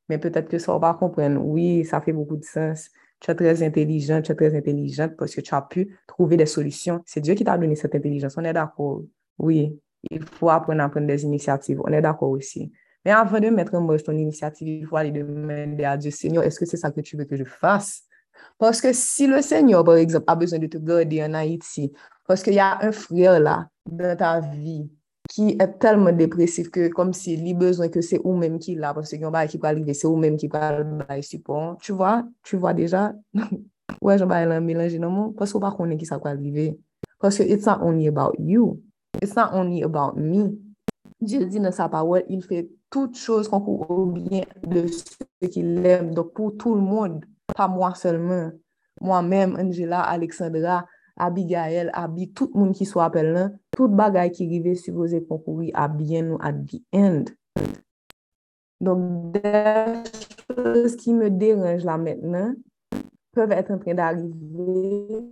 [0.08, 1.40] Mais peut-être que ça, on va comprendre.
[1.44, 2.90] Oui, ça fait beaucoup de sens.
[3.20, 6.46] Tu es très intelligent, tu es très intelligente parce que tu as pu trouver des
[6.46, 7.02] solutions.
[7.06, 8.36] C'est Dieu qui t'a donné cette intelligence.
[8.36, 9.02] On est d'accord.
[9.38, 11.80] Oui, il faut apprendre à prendre des initiatives.
[11.84, 12.72] On est d'accord aussi.
[13.04, 16.44] Mais avant de mettre en marche ton initiative, il faut aller demander à Dieu, Seigneur,
[16.44, 18.05] est-ce que c'est ça que tu veux que je fasse?
[18.58, 21.92] Parce que si le Seigneur, par exemple, a besoin de te garder en Haïti,
[22.26, 24.88] parce qu'il y a un frère là dans ta vie
[25.28, 29.10] qui est tellement dépressif que comme s'il a besoin que c'est vous-même qui l'a, parce
[29.10, 31.76] qu'il y a un qui peut arriver, c'est vous-même qui peut le support.
[31.82, 33.12] Tu vois, tu vois déjà,
[34.02, 36.78] ouais, je vais mélanger dans mon, parce qu'on ne connaît qui ça peut arriver.
[37.18, 38.80] Parce que it's not only about you,
[39.20, 40.58] it's not only about me.
[41.20, 45.84] Dieu dit dans sa parole, il fait toutes choses concourent au bien de ceux qu'il
[45.84, 48.50] aime, donc pour tout le monde pas moi seulement.
[49.00, 54.46] Moi-même, Angela, Alexandra, Abigail, Abi, tout le monde qui soit appelé là, tout bagaille qui
[54.46, 57.24] arrive supposé concourir à bien nous at the end.
[58.80, 60.02] Donc, des
[60.54, 62.54] choses qui me dérangent là maintenant
[63.32, 65.24] peuvent être en train d'arriver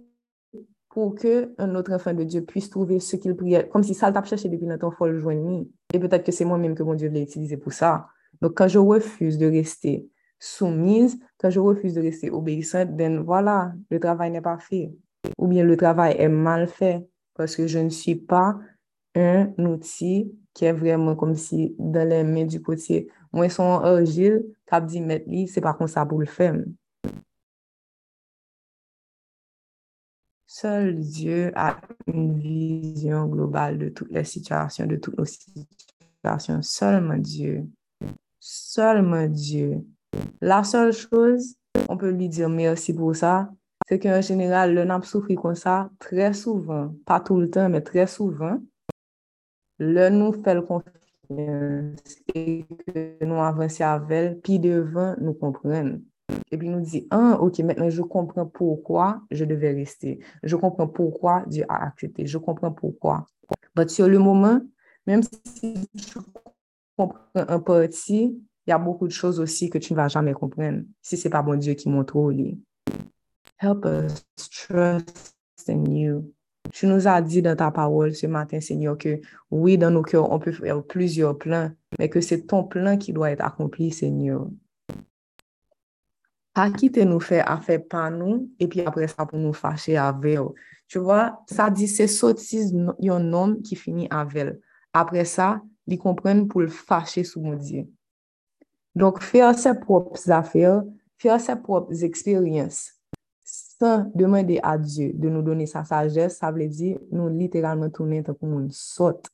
[0.89, 4.23] pour qu'un autre enfant de Dieu puisse trouver ce qu'il priait, comme si ça t'a
[4.23, 5.65] cherché depuis longtemps, il faut le joindre.
[5.93, 8.07] Et peut-être que c'est moi-même que mon Dieu l'a utilisé pour ça.
[8.41, 10.09] Donc, quand je refuse de rester
[10.45, 14.93] soumise, quand je refuse de rester obéissante, ben voilà, le travail n'est pas fait.
[15.39, 18.59] Ou bien le travail est mal fait parce que je ne suis pas
[19.15, 23.09] un outil qui est vraiment comme si dans les mains du potier.
[23.33, 26.57] Moi, son argile, cap dit mettre c'est pas comme ça pour le faire.
[30.47, 36.63] Seul Dieu a une vision globale de toutes les situations, de toutes nos situations.
[36.63, 37.67] Seulement Dieu.
[38.39, 39.85] Seulement Dieu.
[40.41, 41.57] La seule chose,
[41.89, 43.51] on peut lui dire merci pour ça,
[43.89, 47.81] c'est qu'en général, le n'a souffert comme ça très souvent, pas tout le temps, mais
[47.81, 48.59] très souvent,
[49.79, 50.95] le nous fait confiance
[52.35, 55.99] et que nous avançons avec elle, puis devant nous comprendre.
[56.51, 60.21] Et puis nous dit, ah, ok, maintenant je comprends pourquoi je devais rester.
[60.43, 62.27] Je comprends pourquoi Dieu a accepté.
[62.27, 63.27] Je comprends pourquoi.
[63.77, 64.61] Mais sur le moment,
[65.07, 66.19] même si tu
[66.97, 70.33] comprends un parti, il y a beaucoup de choses aussi que tu ne vas jamais
[70.33, 72.17] comprendre si ce n'est pas bon Dieu qui montre.
[73.59, 76.35] Help us trust in you.
[76.73, 80.31] tu nous as dit dans ta parole ce matin, Seigneur, que oui, dans nos cœurs,
[80.33, 84.49] on peut faire plusieurs plans, mais que c'est ton plan qui doit être accompli, Seigneur.
[86.53, 90.39] Pas quitter nous faire affaire par nous, et puis après ça, pour nous fâcher avec
[90.89, 94.55] Tu vois, ça dit, c'est sottise un homme qui finit avec.
[94.93, 97.87] Après ça, ils comprennent pour le fâcher sous mon Dieu.
[98.95, 100.85] Donc, faire ses propres affaires,
[101.19, 102.93] faire ses propres expériences,
[103.45, 108.23] sans demander à Dieu de nous donner sa sagesse, ça veut dire nous littéralement tourner
[108.23, 109.27] comme une saute.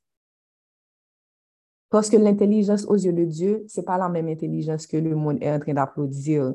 [1.91, 5.39] Parce que l'intelligence aux yeux de Dieu, c'est pas la même intelligence que le monde
[5.41, 6.55] est en train d'applaudir.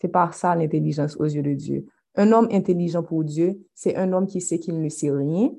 [0.00, 1.86] C'est pas ça l'intelligence aux yeux de Dieu.
[2.16, 5.50] Un homme intelligent pour Dieu, c'est un homme qui sait qu'il ne sait rien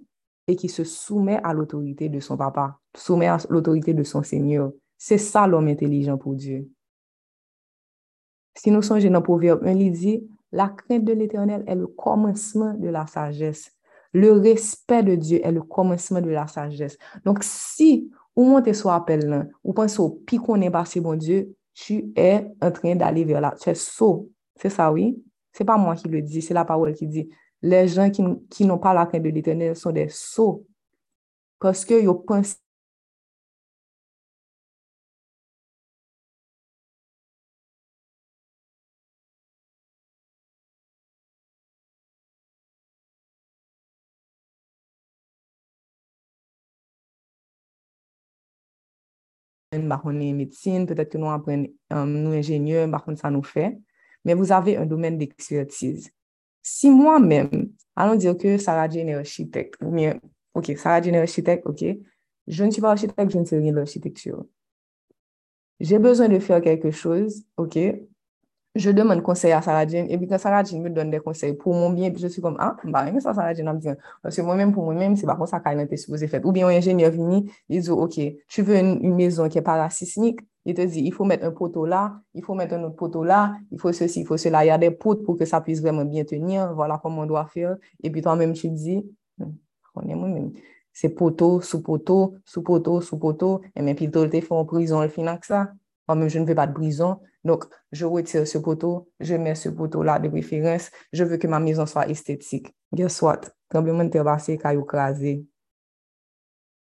[0.47, 4.71] et qui se soumet à l'autorité de son papa, soumet à l'autorité de son Seigneur.
[4.97, 6.69] C'est ça l'homme intelligent pour Dieu.
[8.55, 12.73] Si nous songeons dans Proverbe 1, il dit, la crainte de l'Éternel est le commencement
[12.73, 13.71] de la sagesse.
[14.13, 16.97] Le respect de Dieu est le commencement de la sagesse.
[17.23, 21.55] Donc, si ou montez sur appel ou pensez au pire qu'on est passé, bon Dieu,
[21.73, 23.53] tu es en train d'aller vers là.
[23.59, 24.31] Tu es saut.
[24.55, 25.21] C'est ça, oui?
[25.51, 27.29] C'est pas moi qui le dis, c'est la parole qui dit.
[27.61, 30.65] Les gens qui, qui n'ont pas la crainte de l'Éternel sont des sots.
[31.59, 32.57] Parce qu'ils pensent
[49.77, 53.77] bah, on médecine, peut-être que nous apprenons, euh, nous ingénieurs, ça nous fait.
[54.25, 56.09] Mais vous avez un domaine d'expertise.
[56.61, 60.19] Si moi-même, allons dire que Sarah Jane est architecte, ou bien,
[60.53, 61.85] OK, Sarah Jane est architecte, OK,
[62.47, 64.45] je ne suis pas architecte, je ne sais rien de l'architecture.
[65.79, 67.77] J'ai besoin de faire quelque chose, OK,
[68.77, 71.89] je demande conseil à Sarah et puis quand Sarah me donne des conseils pour mon
[71.89, 73.89] bien, je suis comme, ah, bah, mais ça, Sarah Jane dit,
[74.21, 76.45] parce que moi-même, pour moi-même, c'est pas comme ça qu'elle était supposée faire.
[76.45, 80.39] Ou bien un ingénieur vient, il dit, OK, tu veux une, maison qui est parasismique,
[80.65, 83.23] il te dit, il faut mettre un poteau là, il faut mettre un autre poteau
[83.23, 85.61] là, il faut ceci, il faut cela, il y a des potes pour que ça
[85.61, 87.77] puisse vraiment bien tenir, voilà comment on doit faire.
[88.03, 89.05] Et puis toi-même, tu dis,
[90.07, 90.51] est moi-même,
[90.93, 95.01] c'est poteau, sous poteau, sous poteau, sous poteau, et même puis tu fait en prison,
[95.01, 95.71] le que ça.
[96.07, 97.19] Moi-même, je ne veux pas de prison.
[97.47, 100.91] Donc, je retire ce poteau, je mets ce poteau-là de référence.
[101.13, 102.75] Je veux que ma maison soit esthétique.
[102.93, 103.41] Guess what?
[103.69, 105.45] Tremblement de terre passé, caillou crasé.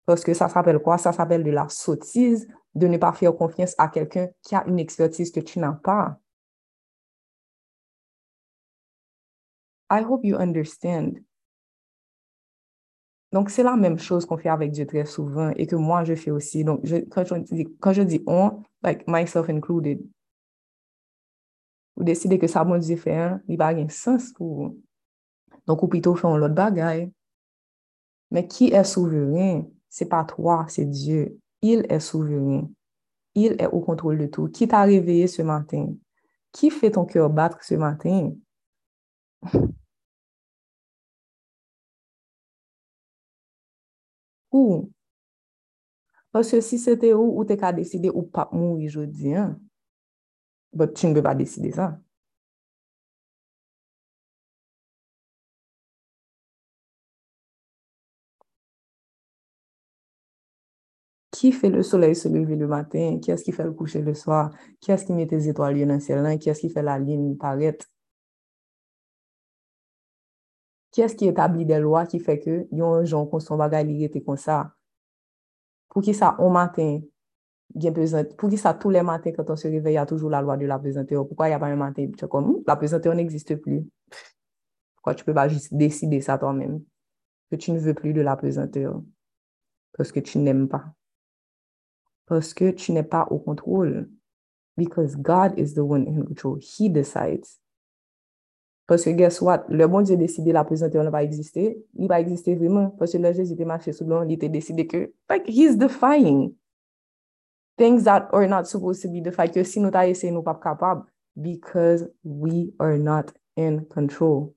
[0.08, 0.98] Parce que ça s'appelle quoi?
[0.98, 4.80] Ça s'appelle de la sottise, de ne pas faire confiance à quelqu'un qui a une
[4.80, 6.18] expertise que tu n'as pas.
[9.92, 11.20] I hope you understand.
[13.32, 16.16] Donc, c'est la même chose qu'on fait avec Dieu très souvent et que moi, je
[16.16, 16.64] fais aussi.
[16.64, 16.82] Donc,
[17.12, 20.00] quand, je dis, quand je dis on, like myself included,
[22.00, 24.82] vous décidez que ça, bon Dieu fait, il va un sens pour vous.
[25.68, 27.12] Donc, ou plutôt fait l'autre bagaille.
[28.32, 29.66] Mais qui est souverain?
[29.90, 31.38] C'est pas toi, c'est Dieu.
[31.62, 32.70] Il est souverain.
[33.36, 34.48] Il est au contrôle de tout.
[34.48, 35.94] Qui t'a réveillé ce matin?
[36.54, 38.32] Qui fait ton cœur battre ce matin?
[44.52, 44.90] Ou?
[46.32, 49.34] Parce que si c'était où, ou t'es qu'à décider ou pas mourir aujourd'hui?
[50.74, 52.00] But tu ne peux pas décider ça.
[61.32, 63.20] Qui fait le soleil se lever le matin?
[63.22, 64.52] Qui est-ce qui fait le coucher le soir?
[64.82, 66.38] Qui est-ce qui met tes étoiles dans le ciel?
[66.40, 67.86] Qui est-ce qui fait la ligne paraître?
[70.92, 74.38] Qui est-ce qui établit des lois qui fait que yon gens qu'on son bagay comme
[74.38, 74.76] ça?
[75.90, 77.00] Pour qui ça, au matin,
[78.38, 80.42] pour qui ça, tous les matins, quand on se réveille, il y a toujours la
[80.42, 81.28] loi de la présenteur.
[81.28, 83.86] Pourquoi il n'y a pas un matin, tu comme, la présenteur n'existe plus?
[84.96, 86.84] Pourquoi tu ne peux pas juste décider ça toi-même?
[87.52, 89.02] Que tu ne veux plus de la présenteur.
[89.98, 90.86] Parce que tu n'aimes pas.
[92.26, 94.10] Parce que tu n'es pas au contrôle.
[94.78, 96.60] Because God is the one in control.
[96.60, 97.60] He decides.
[98.88, 99.66] Parce que guess what?
[99.70, 101.84] Le bon Dieu décidé la présenteur ne va exister.
[101.96, 102.90] Il va exister vraiment.
[102.92, 106.54] Parce que le Jésus était marché sous l'eau, il était décidé que, like, he's defying
[107.80, 110.44] things that are not supposed to be the fact que si nou ta ese nou
[110.44, 111.08] pap kapab
[111.40, 114.54] because we are not in control.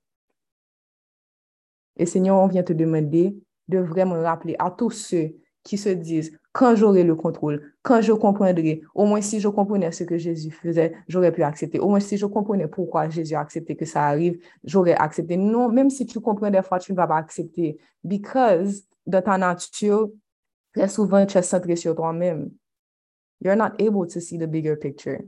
[1.96, 3.36] Et Seigneur, on vient te demander
[3.68, 8.12] de vraiment rappeler à tous ceux qui se disent quand j'aurai le contrôle, quand je
[8.12, 11.78] comprendrai, au moins si je comprenais ce que Jésus faisait, j'aurais pu accepter.
[11.78, 15.36] Au moins si je comprenais pourquoi Jésus a accepté que ça arrive, j'aurais accepté.
[15.36, 17.78] Non, même si tu comprends des fois, tu ne vas pas accepter.
[18.04, 20.10] Because dans ta nature,
[20.74, 22.50] très souvent, tu es centré sur toi-même.
[23.42, 25.18] You're not able to see the bigger picture.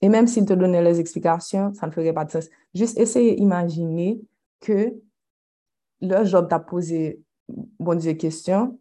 [0.00, 2.48] Et même s'il te donnait les explications, ça ne ferait pas de sens.
[2.74, 4.20] Juste essayer d'imaginer
[4.60, 4.94] que
[6.00, 8.78] le job t'a posé, bon Dieu, question,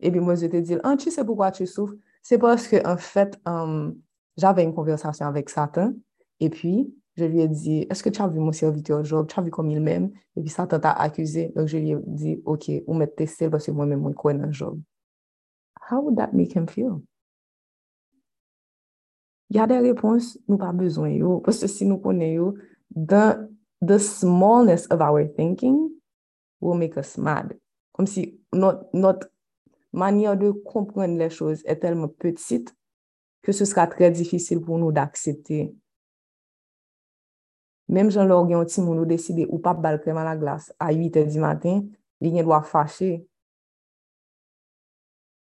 [0.00, 1.94] et puis moi, je te dis, ah, tu sais pourquoi tu souffres?
[2.22, 3.96] C'est parce que, en fait, um,
[4.36, 5.94] j'avais une conversation avec Satan,
[6.40, 9.26] et puis, je lui ai dit, est-ce que tu as vu mon serviteur Job?
[9.28, 10.10] Tu as vu comme il m'aime?
[10.36, 11.52] Et puis, Satan t'a accusé.
[11.54, 14.52] Donc, je lui ai dit, OK, ou mettre testé parce que moi-même, moi, je connais
[14.52, 14.80] Job.
[15.90, 17.02] How would that make him feel?
[19.50, 22.54] Il y a des réponses, nous pas besoin, yo, parce que si nous connaissons,
[22.94, 23.36] the,
[23.82, 25.90] the smallness of our thinking
[26.58, 27.58] will make us mad.
[27.92, 29.30] Comme si notre
[29.92, 32.74] manière de comprendre les choses est tellement petite
[33.42, 35.74] que ce sera très difficile pour nous d'accepter.
[37.92, 41.30] Même Jean-Laurent Guillaume, nous décider ou pas bal crème à la glace à 8 h
[41.30, 41.84] du matin,
[42.20, 43.26] il doit fâcher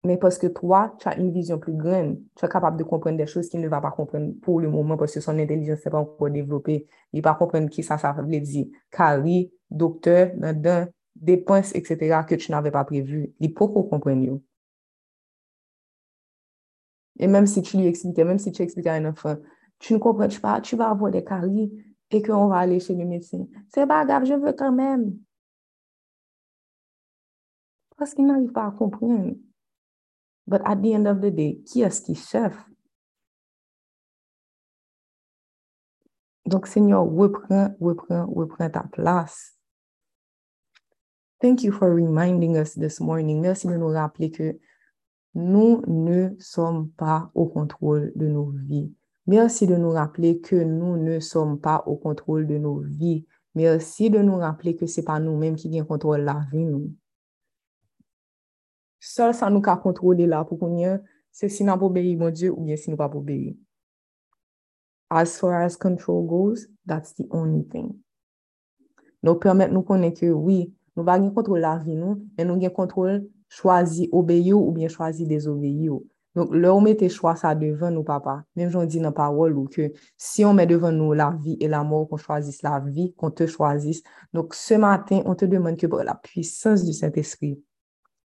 [0.06, 3.18] mais parce que toi, tu as une vision plus grande, tu es capable de comprendre
[3.18, 5.92] des choses qu'il ne va pas comprendre pour le moment parce que son intelligence n'est
[5.92, 6.88] pas encore développée.
[7.12, 8.68] Il ne va pas comprendre qui ça, ça veut dire.
[8.90, 10.32] Carrie, docteur,
[11.16, 13.34] dépenses, etc., que tu n'avais pas prévu.
[13.42, 14.40] Il peut comprendre.
[17.20, 19.36] Et même si tu lui expliquais, même si tu expliques à un enfant,
[19.80, 21.74] tu ne comprends pas, tu vas avoir des caries
[22.12, 23.46] et qu'on va aller chez le médecin.
[23.68, 25.18] C'est pas grave, je veux quand même.
[27.98, 29.36] Parce qu'il n'arrive pas à comprendre.
[30.48, 32.56] But at the end of the day, qui est-ce qui chef?
[36.46, 39.56] Donc, Seigneur, reprends, reprends, reprends ta place.
[41.40, 43.40] Thank you for reminding us this morning.
[43.40, 44.60] Merci de nous rappeler que
[45.36, 48.92] nous ne sommes pas au contrôle de nos vies.
[49.30, 53.28] Merci de nous rappeler que nous ne sommes pas au contrôle de nos vies.
[53.54, 56.66] Merci de nous rappeler que ce n'est pas nous-mêmes qui avons contrôle la vie.
[56.66, 56.92] Nous.
[59.00, 61.00] Seul ça nous a contrôler là pour qu'on
[61.32, 63.54] c'est si nous obéir mon Dieu ou bien si nous pas obéir.
[65.12, 68.00] As far as control goes, that's the only thing.
[69.22, 72.70] Nous permettre nous connaître que oui, nous pas contrôle la vie nous, mais nous avons
[72.72, 76.00] contrôle choisir obéir ou bien choisir désobéir.
[76.36, 78.44] Donc, là, on met choix ça devant nous, papa.
[78.56, 81.58] Même j'en dis dans la parole ou que si on met devant nous la vie
[81.60, 84.04] et la mort, qu'on choisisse la vie, qu'on te choisisse.
[84.34, 87.62] Donc, ce matin, on te demande que par la puissance du Saint-Esprit,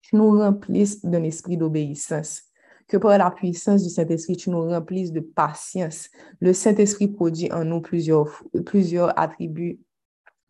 [0.02, 2.44] tu nous remplisses d'un esprit d'obéissance.
[2.88, 6.10] Que par la puissance du Saint-Esprit, tu nous remplisses de patience.
[6.40, 9.80] Le Saint-Esprit produit en nous plusieurs, plusieurs attributs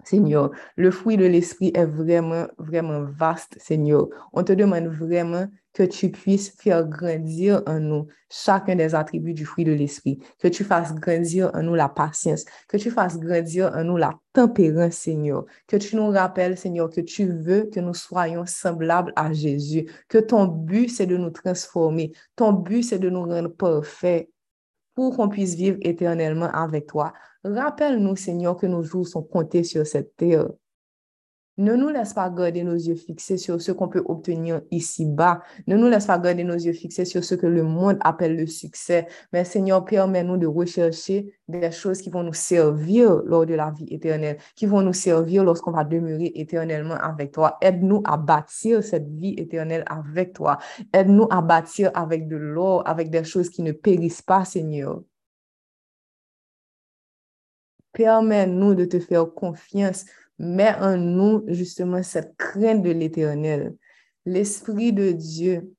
[0.05, 0.51] Seigneur.
[0.75, 4.07] Le fruit de l'esprit est vraiment, vraiment vaste, Seigneur.
[4.33, 9.45] On te demande vraiment que tu puisses faire grandir en nous chacun des attributs du
[9.45, 13.71] fruit de l'esprit, que tu fasses grandir en nous la patience, que tu fasses grandir
[13.75, 17.93] en nous la tempérance, Seigneur, que tu nous rappelles, Seigneur, que tu veux que nous
[17.93, 23.09] soyons semblables à Jésus, que ton but, c'est de nous transformer, ton but, c'est de
[23.09, 24.29] nous rendre parfaits
[24.95, 27.11] pour qu'on puisse vivre éternellement avec toi.
[27.43, 30.47] Rappelle-nous, Seigneur, que nos jours sont comptés sur cette terre.
[31.57, 35.41] Ne nous laisse pas garder nos yeux fixés sur ce qu'on peut obtenir ici-bas.
[35.67, 38.45] Ne nous laisse pas garder nos yeux fixés sur ce que le monde appelle le
[38.45, 39.07] succès.
[39.31, 43.87] Mais Seigneur, permets-nous de rechercher des choses qui vont nous servir lors de la vie
[43.89, 47.57] éternelle, qui vont nous servir lorsqu'on va demeurer éternellement avec toi.
[47.61, 50.57] Aide-nous à bâtir cette vie éternelle avec toi.
[50.91, 55.03] Aide-nous à bâtir avec de l'or, avec des choses qui ne périssent pas, Seigneur.
[57.93, 60.03] Permets-nous de te faire confiance
[60.37, 63.75] Mets en nous justement cette crainte de l'éternel.
[64.25, 65.74] L'Esprit de Dieu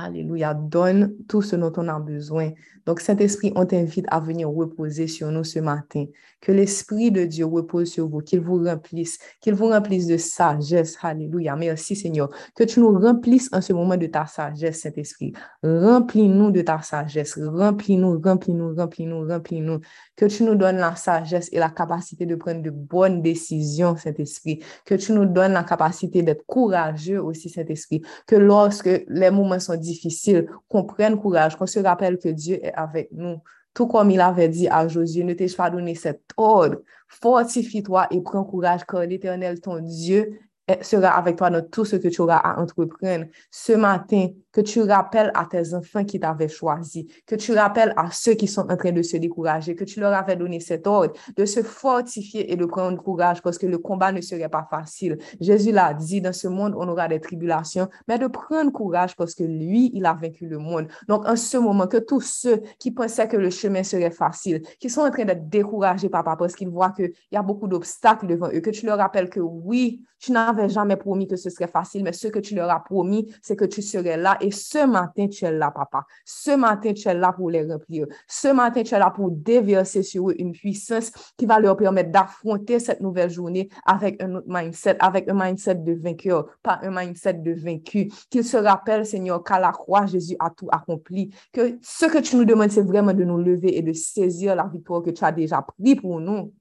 [0.00, 0.54] Alléluia.
[0.54, 2.52] Donne tout ce dont on a besoin.
[2.86, 6.06] Donc, Saint-Esprit, on t'invite à venir reposer sur nous ce matin.
[6.40, 10.96] Que l'Esprit de Dieu repose sur vous, qu'il vous remplisse, qu'il vous remplisse de sagesse.
[11.02, 11.56] Alléluia.
[11.56, 12.30] Merci, Seigneur.
[12.54, 15.32] Que tu nous remplisses en ce moment de ta sagesse, Saint-Esprit.
[15.64, 17.36] Remplis-nous de ta sagesse.
[17.36, 19.80] Remplis-nous, remplis-nous, remplis-nous, remplis-nous.
[20.16, 24.62] Que tu nous donnes la sagesse et la capacité de prendre de bonnes décisions, Saint-Esprit.
[24.84, 28.00] Que tu nous donnes la capacité d'être courageux aussi, Saint-Esprit.
[28.28, 32.74] Que lorsque les moments sont difficile, qu'on prenne courage, qu'on se rappelle que Dieu est
[32.74, 33.38] avec nous.
[33.74, 36.78] Tout comme il avait dit à Josué, ne t'ai-je pas donné cet ordre?
[37.08, 40.38] Fortifie-toi et prends courage, car l'Éternel, ton Dieu,
[40.82, 43.24] sera avec toi dans tout ce que tu auras à entreprendre.
[43.50, 44.28] Ce matin,
[44.58, 48.48] que tu rappelles à tes enfants qui t'avaient choisi, que tu rappelles à ceux qui
[48.48, 51.62] sont en train de se décourager, que tu leur avais donné cet ordre de se
[51.62, 55.16] fortifier et de prendre courage parce que le combat ne serait pas facile.
[55.40, 59.32] Jésus l'a dit, dans ce monde, on aura des tribulations, mais de prendre courage parce
[59.36, 60.88] que lui, il a vaincu le monde.
[61.06, 64.90] Donc, en ce moment, que tous ceux qui pensaient que le chemin serait facile, qui
[64.90, 68.48] sont en train d'être découragés, papa, parce qu'ils voient qu'il y a beaucoup d'obstacles devant
[68.52, 72.02] eux, que tu leur rappelles que oui, tu n'avais jamais promis que ce serait facile,
[72.02, 74.36] mais ce que tu leur as promis, c'est que tu serais là.
[74.50, 76.04] Ce matin, tu es là, papa.
[76.24, 78.06] Ce matin, tu es là pour les remplir.
[78.26, 82.10] Ce matin, tu es là pour déverser sur eux une puissance qui va leur permettre
[82.10, 86.90] d'affronter cette nouvelle journée avec un autre mindset, avec un mindset de vainqueur, pas un
[86.90, 88.10] mindset de vaincu.
[88.30, 91.34] Qu'ils se rappellent, Seigneur, qu'à la croix, Jésus a tout accompli.
[91.52, 94.66] Que ce que tu nous demandes, c'est vraiment de nous lever et de saisir la
[94.66, 96.52] victoire que tu as déjà pris pour nous.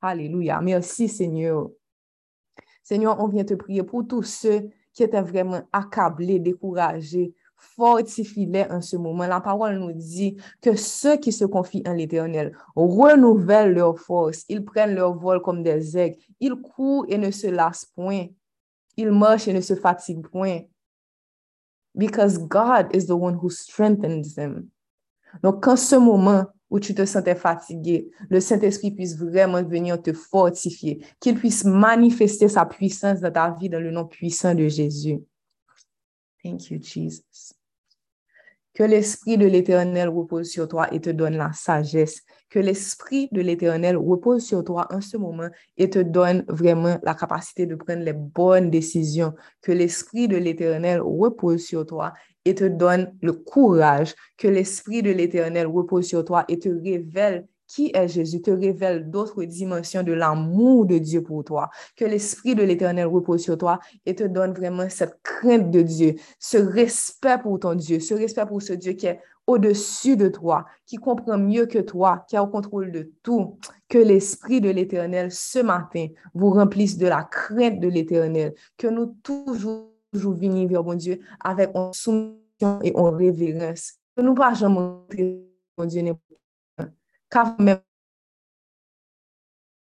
[0.00, 0.60] Alléluia.
[0.60, 1.68] Merci, Seigneur.
[2.82, 8.80] Seigneur, on vient te prier pour tous ceux qui étaient vraiment accablés, découragés, fortifie-les en
[8.80, 9.28] ce moment.
[9.28, 14.44] La parole nous dit que ceux qui se confient en l'Éternel renouvellent leur force.
[14.48, 16.18] Ils prennent leur vol comme des aigles.
[16.40, 18.26] Ils courent et ne se lassent point.
[18.96, 20.62] Ils marchent et ne se fatiguent point.
[21.94, 24.68] Because God is the one who strengthens them.
[25.44, 30.12] Donc, en ce moment, où tu te sentais fatigué, le Saint-Esprit puisse vraiment venir te
[30.12, 35.20] fortifier, qu'il puisse manifester sa puissance dans ta vie dans le nom puissant de Jésus.
[36.42, 37.54] Thank you, Jesus.
[38.78, 42.22] Que l'Esprit de l'Éternel repose sur toi et te donne la sagesse.
[42.48, 47.14] Que l'Esprit de l'Éternel repose sur toi en ce moment et te donne vraiment la
[47.14, 49.34] capacité de prendre les bonnes décisions.
[49.62, 52.14] Que l'Esprit de l'Éternel repose sur toi
[52.48, 57.46] et te donne le courage que l'Esprit de l'Éternel repose sur toi et te révèle
[57.66, 61.68] qui est Jésus, te révèle d'autres dimensions de l'amour de Dieu pour toi.
[61.94, 66.14] Que l'Esprit de l'Éternel repose sur toi et te donne vraiment cette crainte de Dieu,
[66.38, 70.64] ce respect pour ton Dieu, ce respect pour ce Dieu qui est au-dessus de toi,
[70.86, 73.58] qui comprend mieux que toi, qui a au contrôle de tout.
[73.90, 78.54] Que l'Esprit de l'Éternel ce matin vous remplisse de la crainte de l'Éternel.
[78.78, 83.94] Que nous toujours toujours venir vers mon Dieu avec en soumission et en révérence.
[84.16, 85.44] Nous pas jamais montrer
[85.76, 86.02] mon Dieu
[87.30, 87.80] car même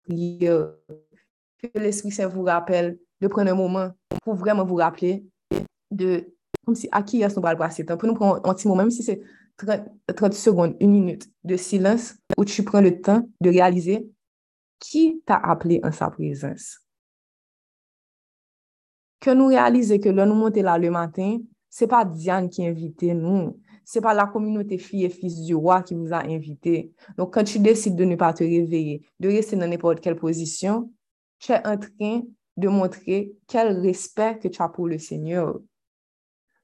[0.09, 0.78] que
[1.74, 3.90] l'Esprit Saint vous rappelle de prendre un moment
[4.22, 5.26] pour vraiment vous rappeler
[5.90, 6.34] de
[6.64, 7.84] comme si à qui est-ce qu'on va le passer.
[7.84, 9.22] Pour nous prendre un petit moment, même si c'est
[9.56, 9.80] 30,
[10.14, 14.09] 30 secondes, une minute de silence où tu prends le temps de réaliser
[14.78, 16.78] qui t'a appelé en sa présence
[19.21, 21.39] que nous réaliser que là, nous monter là le matin,
[21.69, 23.59] c'est pas Diane qui a invité nous.
[23.85, 26.93] C'est pas la communauté filles et fils du roi qui vous a invité.
[27.16, 30.93] Donc, quand tu décides de ne pas te réveiller, de rester dans n'importe quelle position,
[31.39, 32.23] tu es en train
[32.57, 35.59] de montrer quel respect que tu as pour le Seigneur.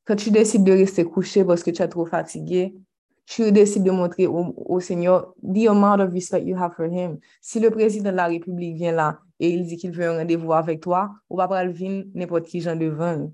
[0.05, 2.75] Quand tu décides de rester couché parce que tu es trop fatigué,
[3.27, 7.19] tu décides de montrer au, Seigneur the amount of respect you have for him.
[7.41, 10.20] Si le président de la République vient là e il di ki l fè yon
[10.22, 13.28] randevou avèk toa, ou pa pral vin nepot ki jan devan.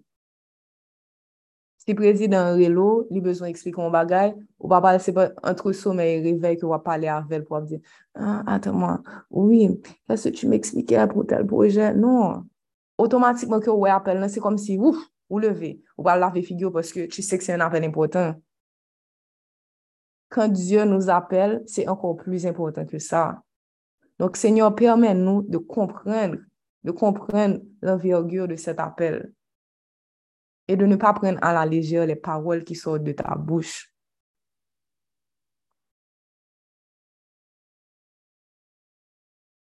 [1.80, 6.58] Si prezident relo, li bezon eksplikon bagay, ou pa pral sepa antre somè e revey
[6.60, 7.80] ki wap pale avèl pou ap di,
[8.14, 9.00] ah, atan mwen,
[9.32, 9.70] oui,
[10.08, 12.44] kase tu m'eksplike apou tel proje, non.
[13.00, 16.44] Otomatikman ki ou wè apel nan, se kom si, ouf, ou leve, ou pral lave
[16.44, 18.36] figyo, paske tu se kse yon apel impotant.
[20.30, 23.40] Kan Diyo nou apel, se ankon plus impotant ke sa.
[24.20, 26.36] Donc, Seigneur, permets-nous de comprendre,
[26.84, 29.32] de comprendre l'envergure de cet appel
[30.68, 33.90] et de ne pas prendre à la légère les paroles qui sortent de ta bouche.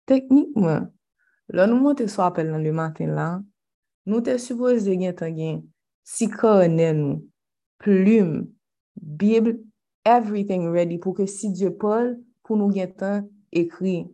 [0.07, 0.89] Teknikman,
[1.51, 3.41] lò nou mwote sou apel nan le maten lan,
[4.07, 5.61] nou te suppose gen tan gen
[6.07, 7.23] si konen nou,
[7.83, 8.47] plume,
[8.95, 9.59] bibl,
[10.07, 14.07] everything ready pou ke si Diyo Paul pou nou gen tan ekri.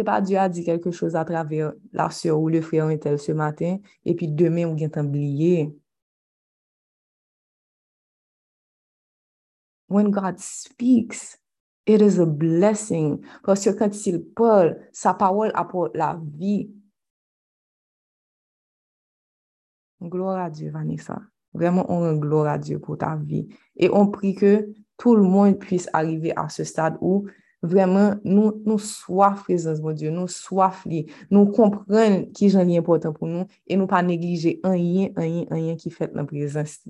[0.00, 2.96] C'est pas Dieu a dit quelque chose à travers la soeur ou le frère un
[2.96, 3.76] tel ce matin,
[4.06, 5.76] et puis demain, on vient oublié.
[9.90, 11.38] When God speaks,
[11.86, 13.20] it is a blessing.
[13.44, 16.70] Parce que quand il parle, sa parole apporte la vie.
[20.00, 21.20] Gloire à Dieu, Vanessa.
[21.52, 23.48] Vraiment, on rend gloire à Dieu pour ta vie.
[23.76, 27.26] Et on prie que tout le monde puisse arriver à ce stade où
[27.62, 30.86] vraiment nous, nous soif présence, mon Dieu, nous soif
[31.30, 35.20] nous comprenons qui j'en est important pour nous et nous pas négliger un rien, un
[35.20, 36.80] rien, un rien qui fait la présence.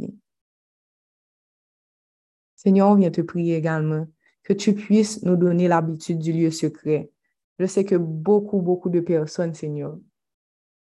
[2.56, 4.06] Seigneur, on vient te prier également
[4.42, 7.10] que tu puisses nous donner l'habitude du lieu secret.
[7.58, 9.98] Je sais que beaucoup, beaucoup de personnes, Seigneur,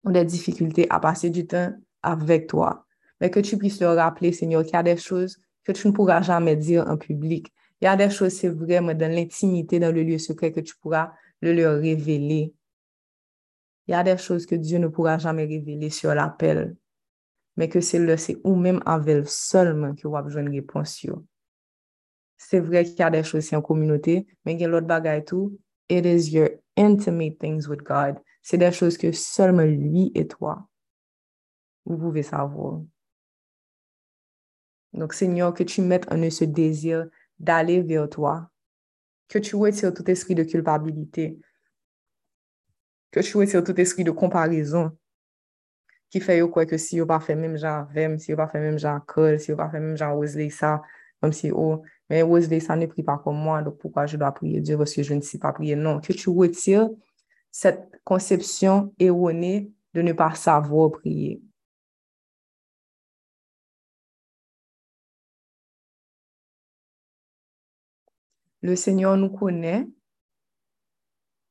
[0.03, 1.71] ont des difficultés à passer du temps
[2.01, 2.85] avec toi.
[3.21, 5.93] Mais que tu puisses leur rappeler, Seigneur, qu'il y a des choses que tu ne
[5.93, 7.53] pourras jamais dire en public.
[7.83, 10.73] Il y a des choses, c'est vraiment dans l'intimité, dans le lieu secret que tu
[10.77, 11.11] pourras
[11.41, 12.53] le leur révéler.
[13.87, 16.77] Il y a des choses que Dieu ne pourra jamais révéler sur l'appel,
[17.57, 21.05] mais que c'est le, c'est ou même avec seulement que vous avez besoin de réponse.
[22.37, 25.25] c'est vrai qu'il y a des choses en communauté, mais il y a l'autre bagaille
[25.25, 25.59] tout.
[25.89, 28.15] It is your intimate things with God.
[28.41, 30.69] C'est des choses que seulement lui et toi,
[31.83, 32.79] vous pouvez savoir.
[34.93, 37.09] Donc, Seigneur, que tu mettes en eux ce désir
[37.39, 38.49] d'aller vers toi,
[39.27, 41.39] que tu retires tout esprit de culpabilité,
[43.11, 44.97] que tu retires tout esprit de comparaison
[46.13, 48.59] qui fait quoi que si on pas fait même genre Vem, si on pas fait
[48.59, 50.83] même genre Cole, si on pas fait même genre Wesley ça,
[51.19, 54.31] comme si oh, mais Wesley ça ne prie pas comme moi, donc pourquoi je dois
[54.31, 55.75] prier Dieu parce que je ne sais pas prier.
[55.75, 56.87] Non, que tu retires
[57.49, 61.41] cette conception erronée de ne pas savoir prier.
[68.63, 69.87] Le Seigneur nous connaît.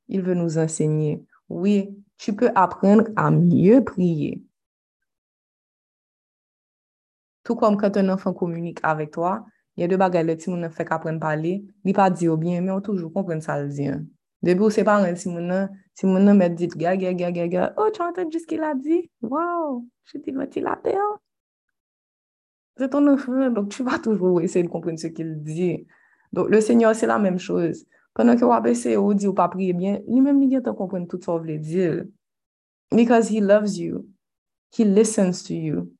[0.08, 1.24] Il veut nous enseigner.
[1.50, 4.42] Oui, tu peux apprendre à mieux prier.
[7.44, 9.44] Tout comme quand un enfant communique avec toi,
[9.76, 12.08] il y a deux bagages là, si on ne fait qu'apprendre à parler, il pas
[12.08, 13.90] dire bien, mais on toujours comprendre ça le dit.
[14.42, 17.90] Depuis c'est pas si mon si mon me dit ga ga ga ga ga, oh
[17.92, 19.10] tu as entendu ce qu'il a dit?
[19.20, 21.20] Wow, je dis ventilateur.
[22.78, 25.86] C'est ton enfant, donc tu vas toujours essayer de comprendre ce qu'il dit.
[26.32, 27.86] Donc, le Seigneur, c'est la même chose.
[28.14, 31.18] Pendant que vous essayé ou dit ou pas prier bien, lui-même, il vient comprendre tout
[31.20, 32.04] ce que vous voulez dire.
[32.90, 34.06] Because he loves you.
[34.76, 35.92] He listens to you.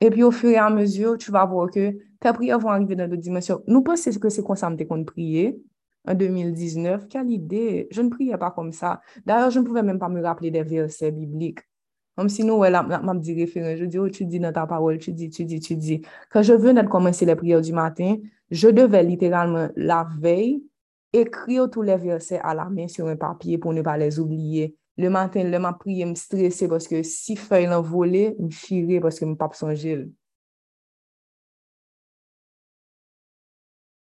[0.00, 2.96] Et puis, au fur et à mesure, tu vas voir que tes prières vont arriver
[2.96, 3.62] dans d'autres dimensions.
[3.66, 5.58] Nous pensons que c'est comme ça qu'on priait
[6.06, 7.08] en 2019.
[7.08, 7.88] Quelle idée!
[7.90, 9.00] Je ne priais pas comme ça.
[9.26, 11.60] D'ailleurs, je ne pouvais même pas me rappeler des versets bibliques.
[12.18, 13.76] Comme si nous, ouais, m'a dit référent.
[13.76, 16.02] Je dis, oh, tu dis dans ta parole, tu dis, tu dis, tu dis.
[16.32, 18.16] Quand je venais de commencer les prières du matin,
[18.50, 20.64] je devais littéralement la veille
[21.12, 24.74] écrire tous les versets à la main sur un papier pour ne pas les oublier.
[24.96, 29.20] Le matin, le m'a prié, me stresser parce que si feuille l'envolée, me chirer parce
[29.20, 30.08] que me pas songer.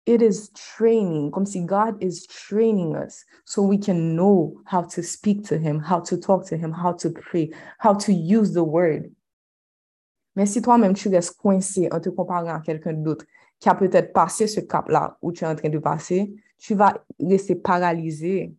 [0.05, 5.03] It is training, comme si God is training us so we can know how to
[5.03, 8.65] speak to Him, how to talk to Him, how to pray, how to use the
[8.65, 9.11] word.
[10.35, 13.27] Mais si toi-même tu restes coincé en te comparant à quelqu'un d'autre
[13.61, 16.95] qui a peut-être passé ce cap-là où tu es en train de passer, tu vas
[17.21, 18.55] rester paralysé.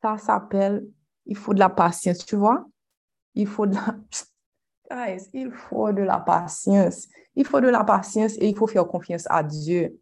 [0.00, 0.86] Ça s'appelle,
[1.26, 2.64] il faut de la patience, tu vois?
[3.34, 3.96] Il faut de la...
[4.90, 7.08] Guys, il faut de la patience.
[7.34, 9.98] Il faut de la patience et il faut faire confiance à Dieu.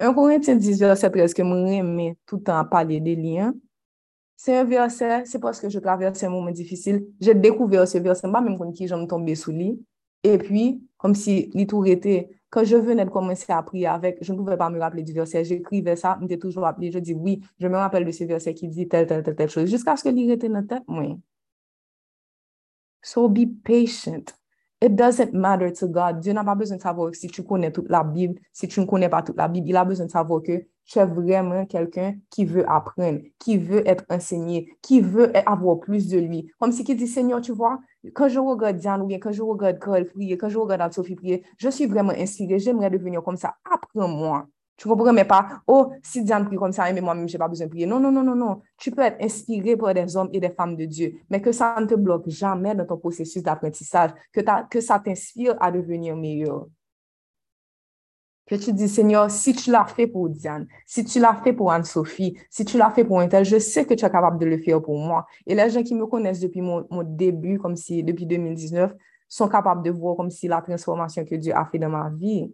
[0.00, 3.52] Un Corinthien 10, verset 13, que moi aime tout temps parler des liens.
[4.36, 7.06] C'est un verset, c'est parce que je traverse un moment difficile.
[7.20, 9.84] J'ai découvert ce verset, pas même quand j'en tombé sous lui.
[10.22, 14.18] Et puis, comme si il tout était, quand je venais de commencer à prier avec,
[14.20, 15.44] je ne pouvais pas me rappeler du verset.
[15.44, 16.92] J'écrivais ça, je m'étais toujours appelé.
[16.92, 19.50] Je dis oui, je me rappelle de ce verset qui dit telle, telle, telle, telle
[19.50, 19.68] chose.
[19.68, 21.16] Jusqu'à ce que était dans la tête, oui.
[23.02, 24.34] So be patient.
[24.80, 26.20] It doesn't matter to God.
[26.20, 28.86] Dieu n'a pas besoin de savoir si tu connais toute la Bible, si tu ne
[28.86, 29.68] connais pas toute la Bible.
[29.68, 33.86] Il a besoin de savoir que tu es vraiment quelqu'un qui veut apprendre, qui veut
[33.86, 36.50] être enseigné, qui veut avoir plus de lui.
[36.60, 37.80] Comme si qui dit, Seigneur, tu vois,
[38.14, 41.16] quand je regarde Diane ou bien quand je regarde Carl prier, quand je regarde Sophie
[41.16, 42.60] prier, je suis vraiment inspirée.
[42.60, 43.56] J'aimerais devenir comme ça.
[43.70, 44.46] Apprends-moi.
[44.78, 47.48] Tu comprends, mais pas, oh, si Diane prie comme ça, mais moi-même, je n'ai pas
[47.48, 47.84] besoin de prier.
[47.84, 48.62] Non, non, non, non, non.
[48.76, 51.76] Tu peux être inspiré par des hommes et des femmes de Dieu, mais que ça
[51.80, 56.68] ne te bloque jamais dans ton processus d'apprentissage, que, que ça t'inspire à devenir meilleur.
[58.46, 61.72] Que tu dis, Seigneur, si tu l'as fait pour Diane, si tu l'as fait pour
[61.72, 64.46] Anne-Sophie, si tu l'as fait pour un tel, je sais que tu es capable de
[64.46, 65.26] le faire pour moi.
[65.44, 68.94] Et les gens qui me connaissent depuis mon, mon début, comme si depuis 2019,
[69.28, 72.48] sont capables de voir comme si la transformation que Dieu a fait dans ma vie.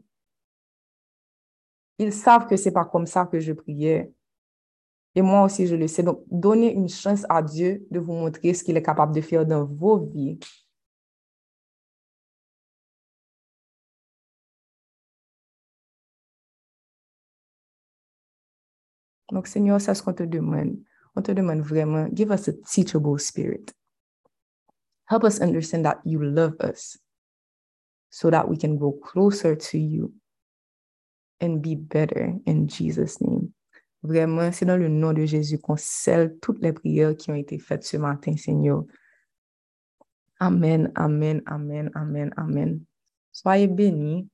[1.99, 4.13] Ils savent que c'est pas comme ça que je priais.
[5.15, 6.03] Et moi aussi, je le sais.
[6.03, 9.47] Donc, donnez une chance à Dieu de vous montrer ce qu'il est capable de faire
[9.47, 10.39] dans vos vies.
[19.31, 20.79] Donc, Seigneur, c'est ce qu'on te demande.
[21.17, 23.73] On te demande vraiment, give us a teachable spirit.
[25.07, 26.99] Help us understand that you love us
[28.11, 30.13] so that we can grow closer to you
[31.41, 33.51] and be better in Jesus' name.
[34.03, 37.59] Vraiment, c'est dans le nom de Jésus qu'on scelle toutes les prières qui ont été
[37.59, 38.85] faites ce matin, Seigneur.
[40.39, 42.81] Amen, amen, amen, amen, amen.
[43.33, 44.29] Soyez bénis.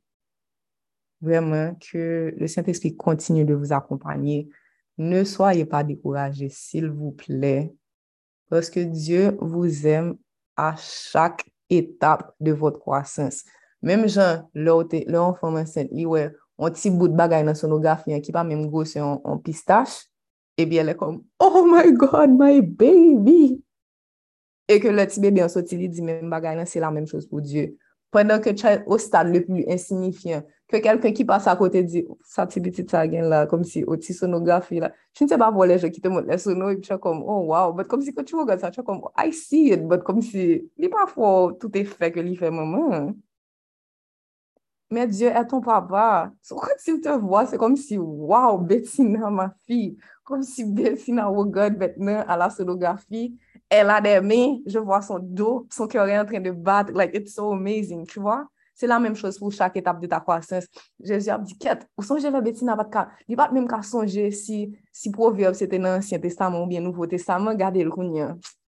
[1.20, 4.48] Vraiment, que le Saint-Esprit continue de vous accompagner.
[4.98, 7.72] Ne soyez pas découragés, s'il vous plaît,
[8.48, 10.16] parce que Dieu vous aime
[10.56, 13.44] à chaque étape de votre croissance.
[13.82, 16.06] Même Jean, l'enfant enceinte, il
[16.60, 20.06] un petit bout de bagaille dans sonographie hein, qui pas même gros, c'est un, pistache.
[20.58, 23.62] Et bien, elle est comme, oh my God, my baby.
[24.70, 27.08] E ke le ti bebe an soti li di men bagay nan, se la menm
[27.10, 27.72] chos pou Diyo.
[28.14, 32.44] Pendan ke chay o stad le plu insignifyan, ke kelken ki pasa kote di, sa
[32.46, 35.74] ti biti ta gen la, kom si o ti sonografi la, chen se ba vole
[35.78, 38.14] je ki te mot le sono, e pi chan kom, oh wow, but kom si
[38.14, 40.46] ko ti wogan sa, chan kom, I see it, but kom si,
[40.78, 43.10] li pa fwo tout e fe ke li fe maman.
[44.90, 46.32] mais Dieu est ton papa.
[46.42, 51.26] So, quand il te voit, c'est comme si, wow, Bettina, ma fille, comme si Bettina
[51.26, 53.38] regarde maintenant à la sonographie,
[53.68, 56.92] elle a des mains, je vois son dos, son cœur est en train de battre,
[56.92, 58.48] like, it's so amazing, tu vois?
[58.74, 60.64] C'est la même chose pour chaque étape de ta croissance.
[60.98, 64.30] Jésus a dit, quête, ou songez la Bettina, pas de il pas même qu'à songer
[64.32, 67.90] si, si proverbe c'était dans l'Ancien Testament ou bien Nouveau Testament, gardez le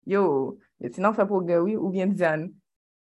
[0.07, 2.51] Yo, Bettina fait progrès, oui, ou bien Diane,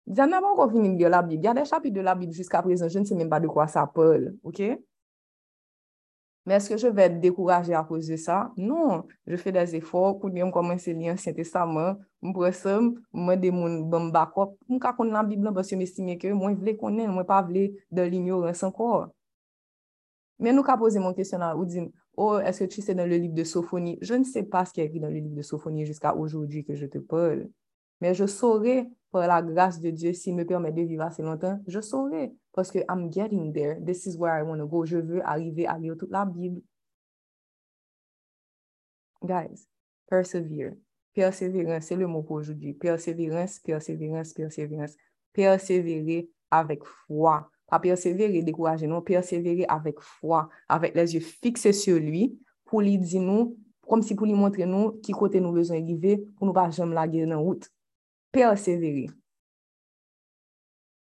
[0.07, 1.43] Diyan nan pa ankon finin de la Bib.
[1.43, 3.87] Gade chapit de la Bib jiska prezant, je ne se men pa de kwa sa
[3.87, 4.63] Paul, ok?
[6.49, 8.51] Men eske je ve dekouraje a kouz de sa?
[8.57, 13.81] Non, je fe des efor, kou diyon komanse li ansyen testaman, mpresem, mwen de moun
[13.93, 17.13] bèm bakop, mwen ka kon lan Bib lan, basye mwen estime ke mwen vle konen,
[17.13, 19.11] mwen pa vle de l'ignorans ankor.
[20.41, 21.83] Men nou ka pose moun kesyon nan ou di,
[22.17, 23.99] oh, eske tu se dan le liv de Sofoni?
[24.01, 26.65] Je ne se pa se ki ekri dan le liv de Sofoni jiska oujou di
[26.65, 27.45] ke je te Paul.
[28.01, 31.59] Men je sore par la grâce de Dieu, s'il me permet de vivre assez longtemps,
[31.67, 32.33] je saurai.
[32.53, 33.79] Parce que I'm getting there.
[33.85, 34.85] This is where I want to go.
[34.85, 36.63] Je veux arriver à lire toute la Bible.
[39.23, 39.69] Guys,
[40.09, 40.75] persevere.
[41.13, 42.73] Persévérance, c'est le mot pour aujourd'hui.
[42.73, 44.97] Persévérance, persévérance, persévérance.
[45.33, 47.51] Persévérer avec foi.
[47.67, 49.03] Pas persévérer, décourager, non.
[49.03, 53.57] Persévérer avec foi, avec les yeux fixés sur lui, pour lui dire nous,
[53.87, 56.95] comme si pour lui montrer nous qui côté nous besoin d'arriver, pour nous pas jamais
[56.95, 57.69] la guerre dans route.
[58.33, 59.09] persevere.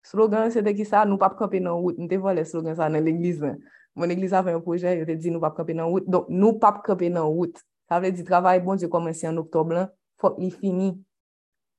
[0.10, 2.00] Slogan se de ki sa, nou pap kampe nan wout.
[2.02, 3.52] Nte vole slogan sa nan l'eglize.
[4.00, 6.08] Mon eglize avè yon proje, yo te di nou pap kampe nan wout.
[6.10, 7.62] Don, nou pap kampe nan wout.
[7.90, 9.92] Sa vle di travay bon diyo komensi an oktob lan,
[10.22, 10.92] fok li fini.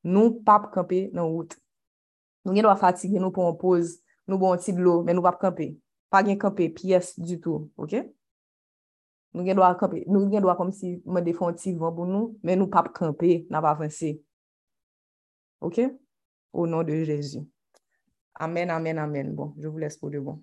[0.07, 1.57] Nou pap kampe nan wout.
[2.47, 3.99] Nou gen do a fatige, nou pou an pose,
[4.31, 5.73] nou bon ti blo, men nou pap kampe.
[6.11, 7.99] Pa gen kampe, piyes du tout, ok?
[9.35, 11.95] Nou gen do a kampe, nou gen do a kom si mwen defon ti van
[11.95, 14.17] pou nou, men nou pap kampe, nan pa avanse.
[15.61, 15.81] OK?
[16.53, 17.41] Au nom de Jésus.
[18.35, 19.35] Amen, amen, amen.
[19.35, 20.43] Bon, je vous laisse pour de bon.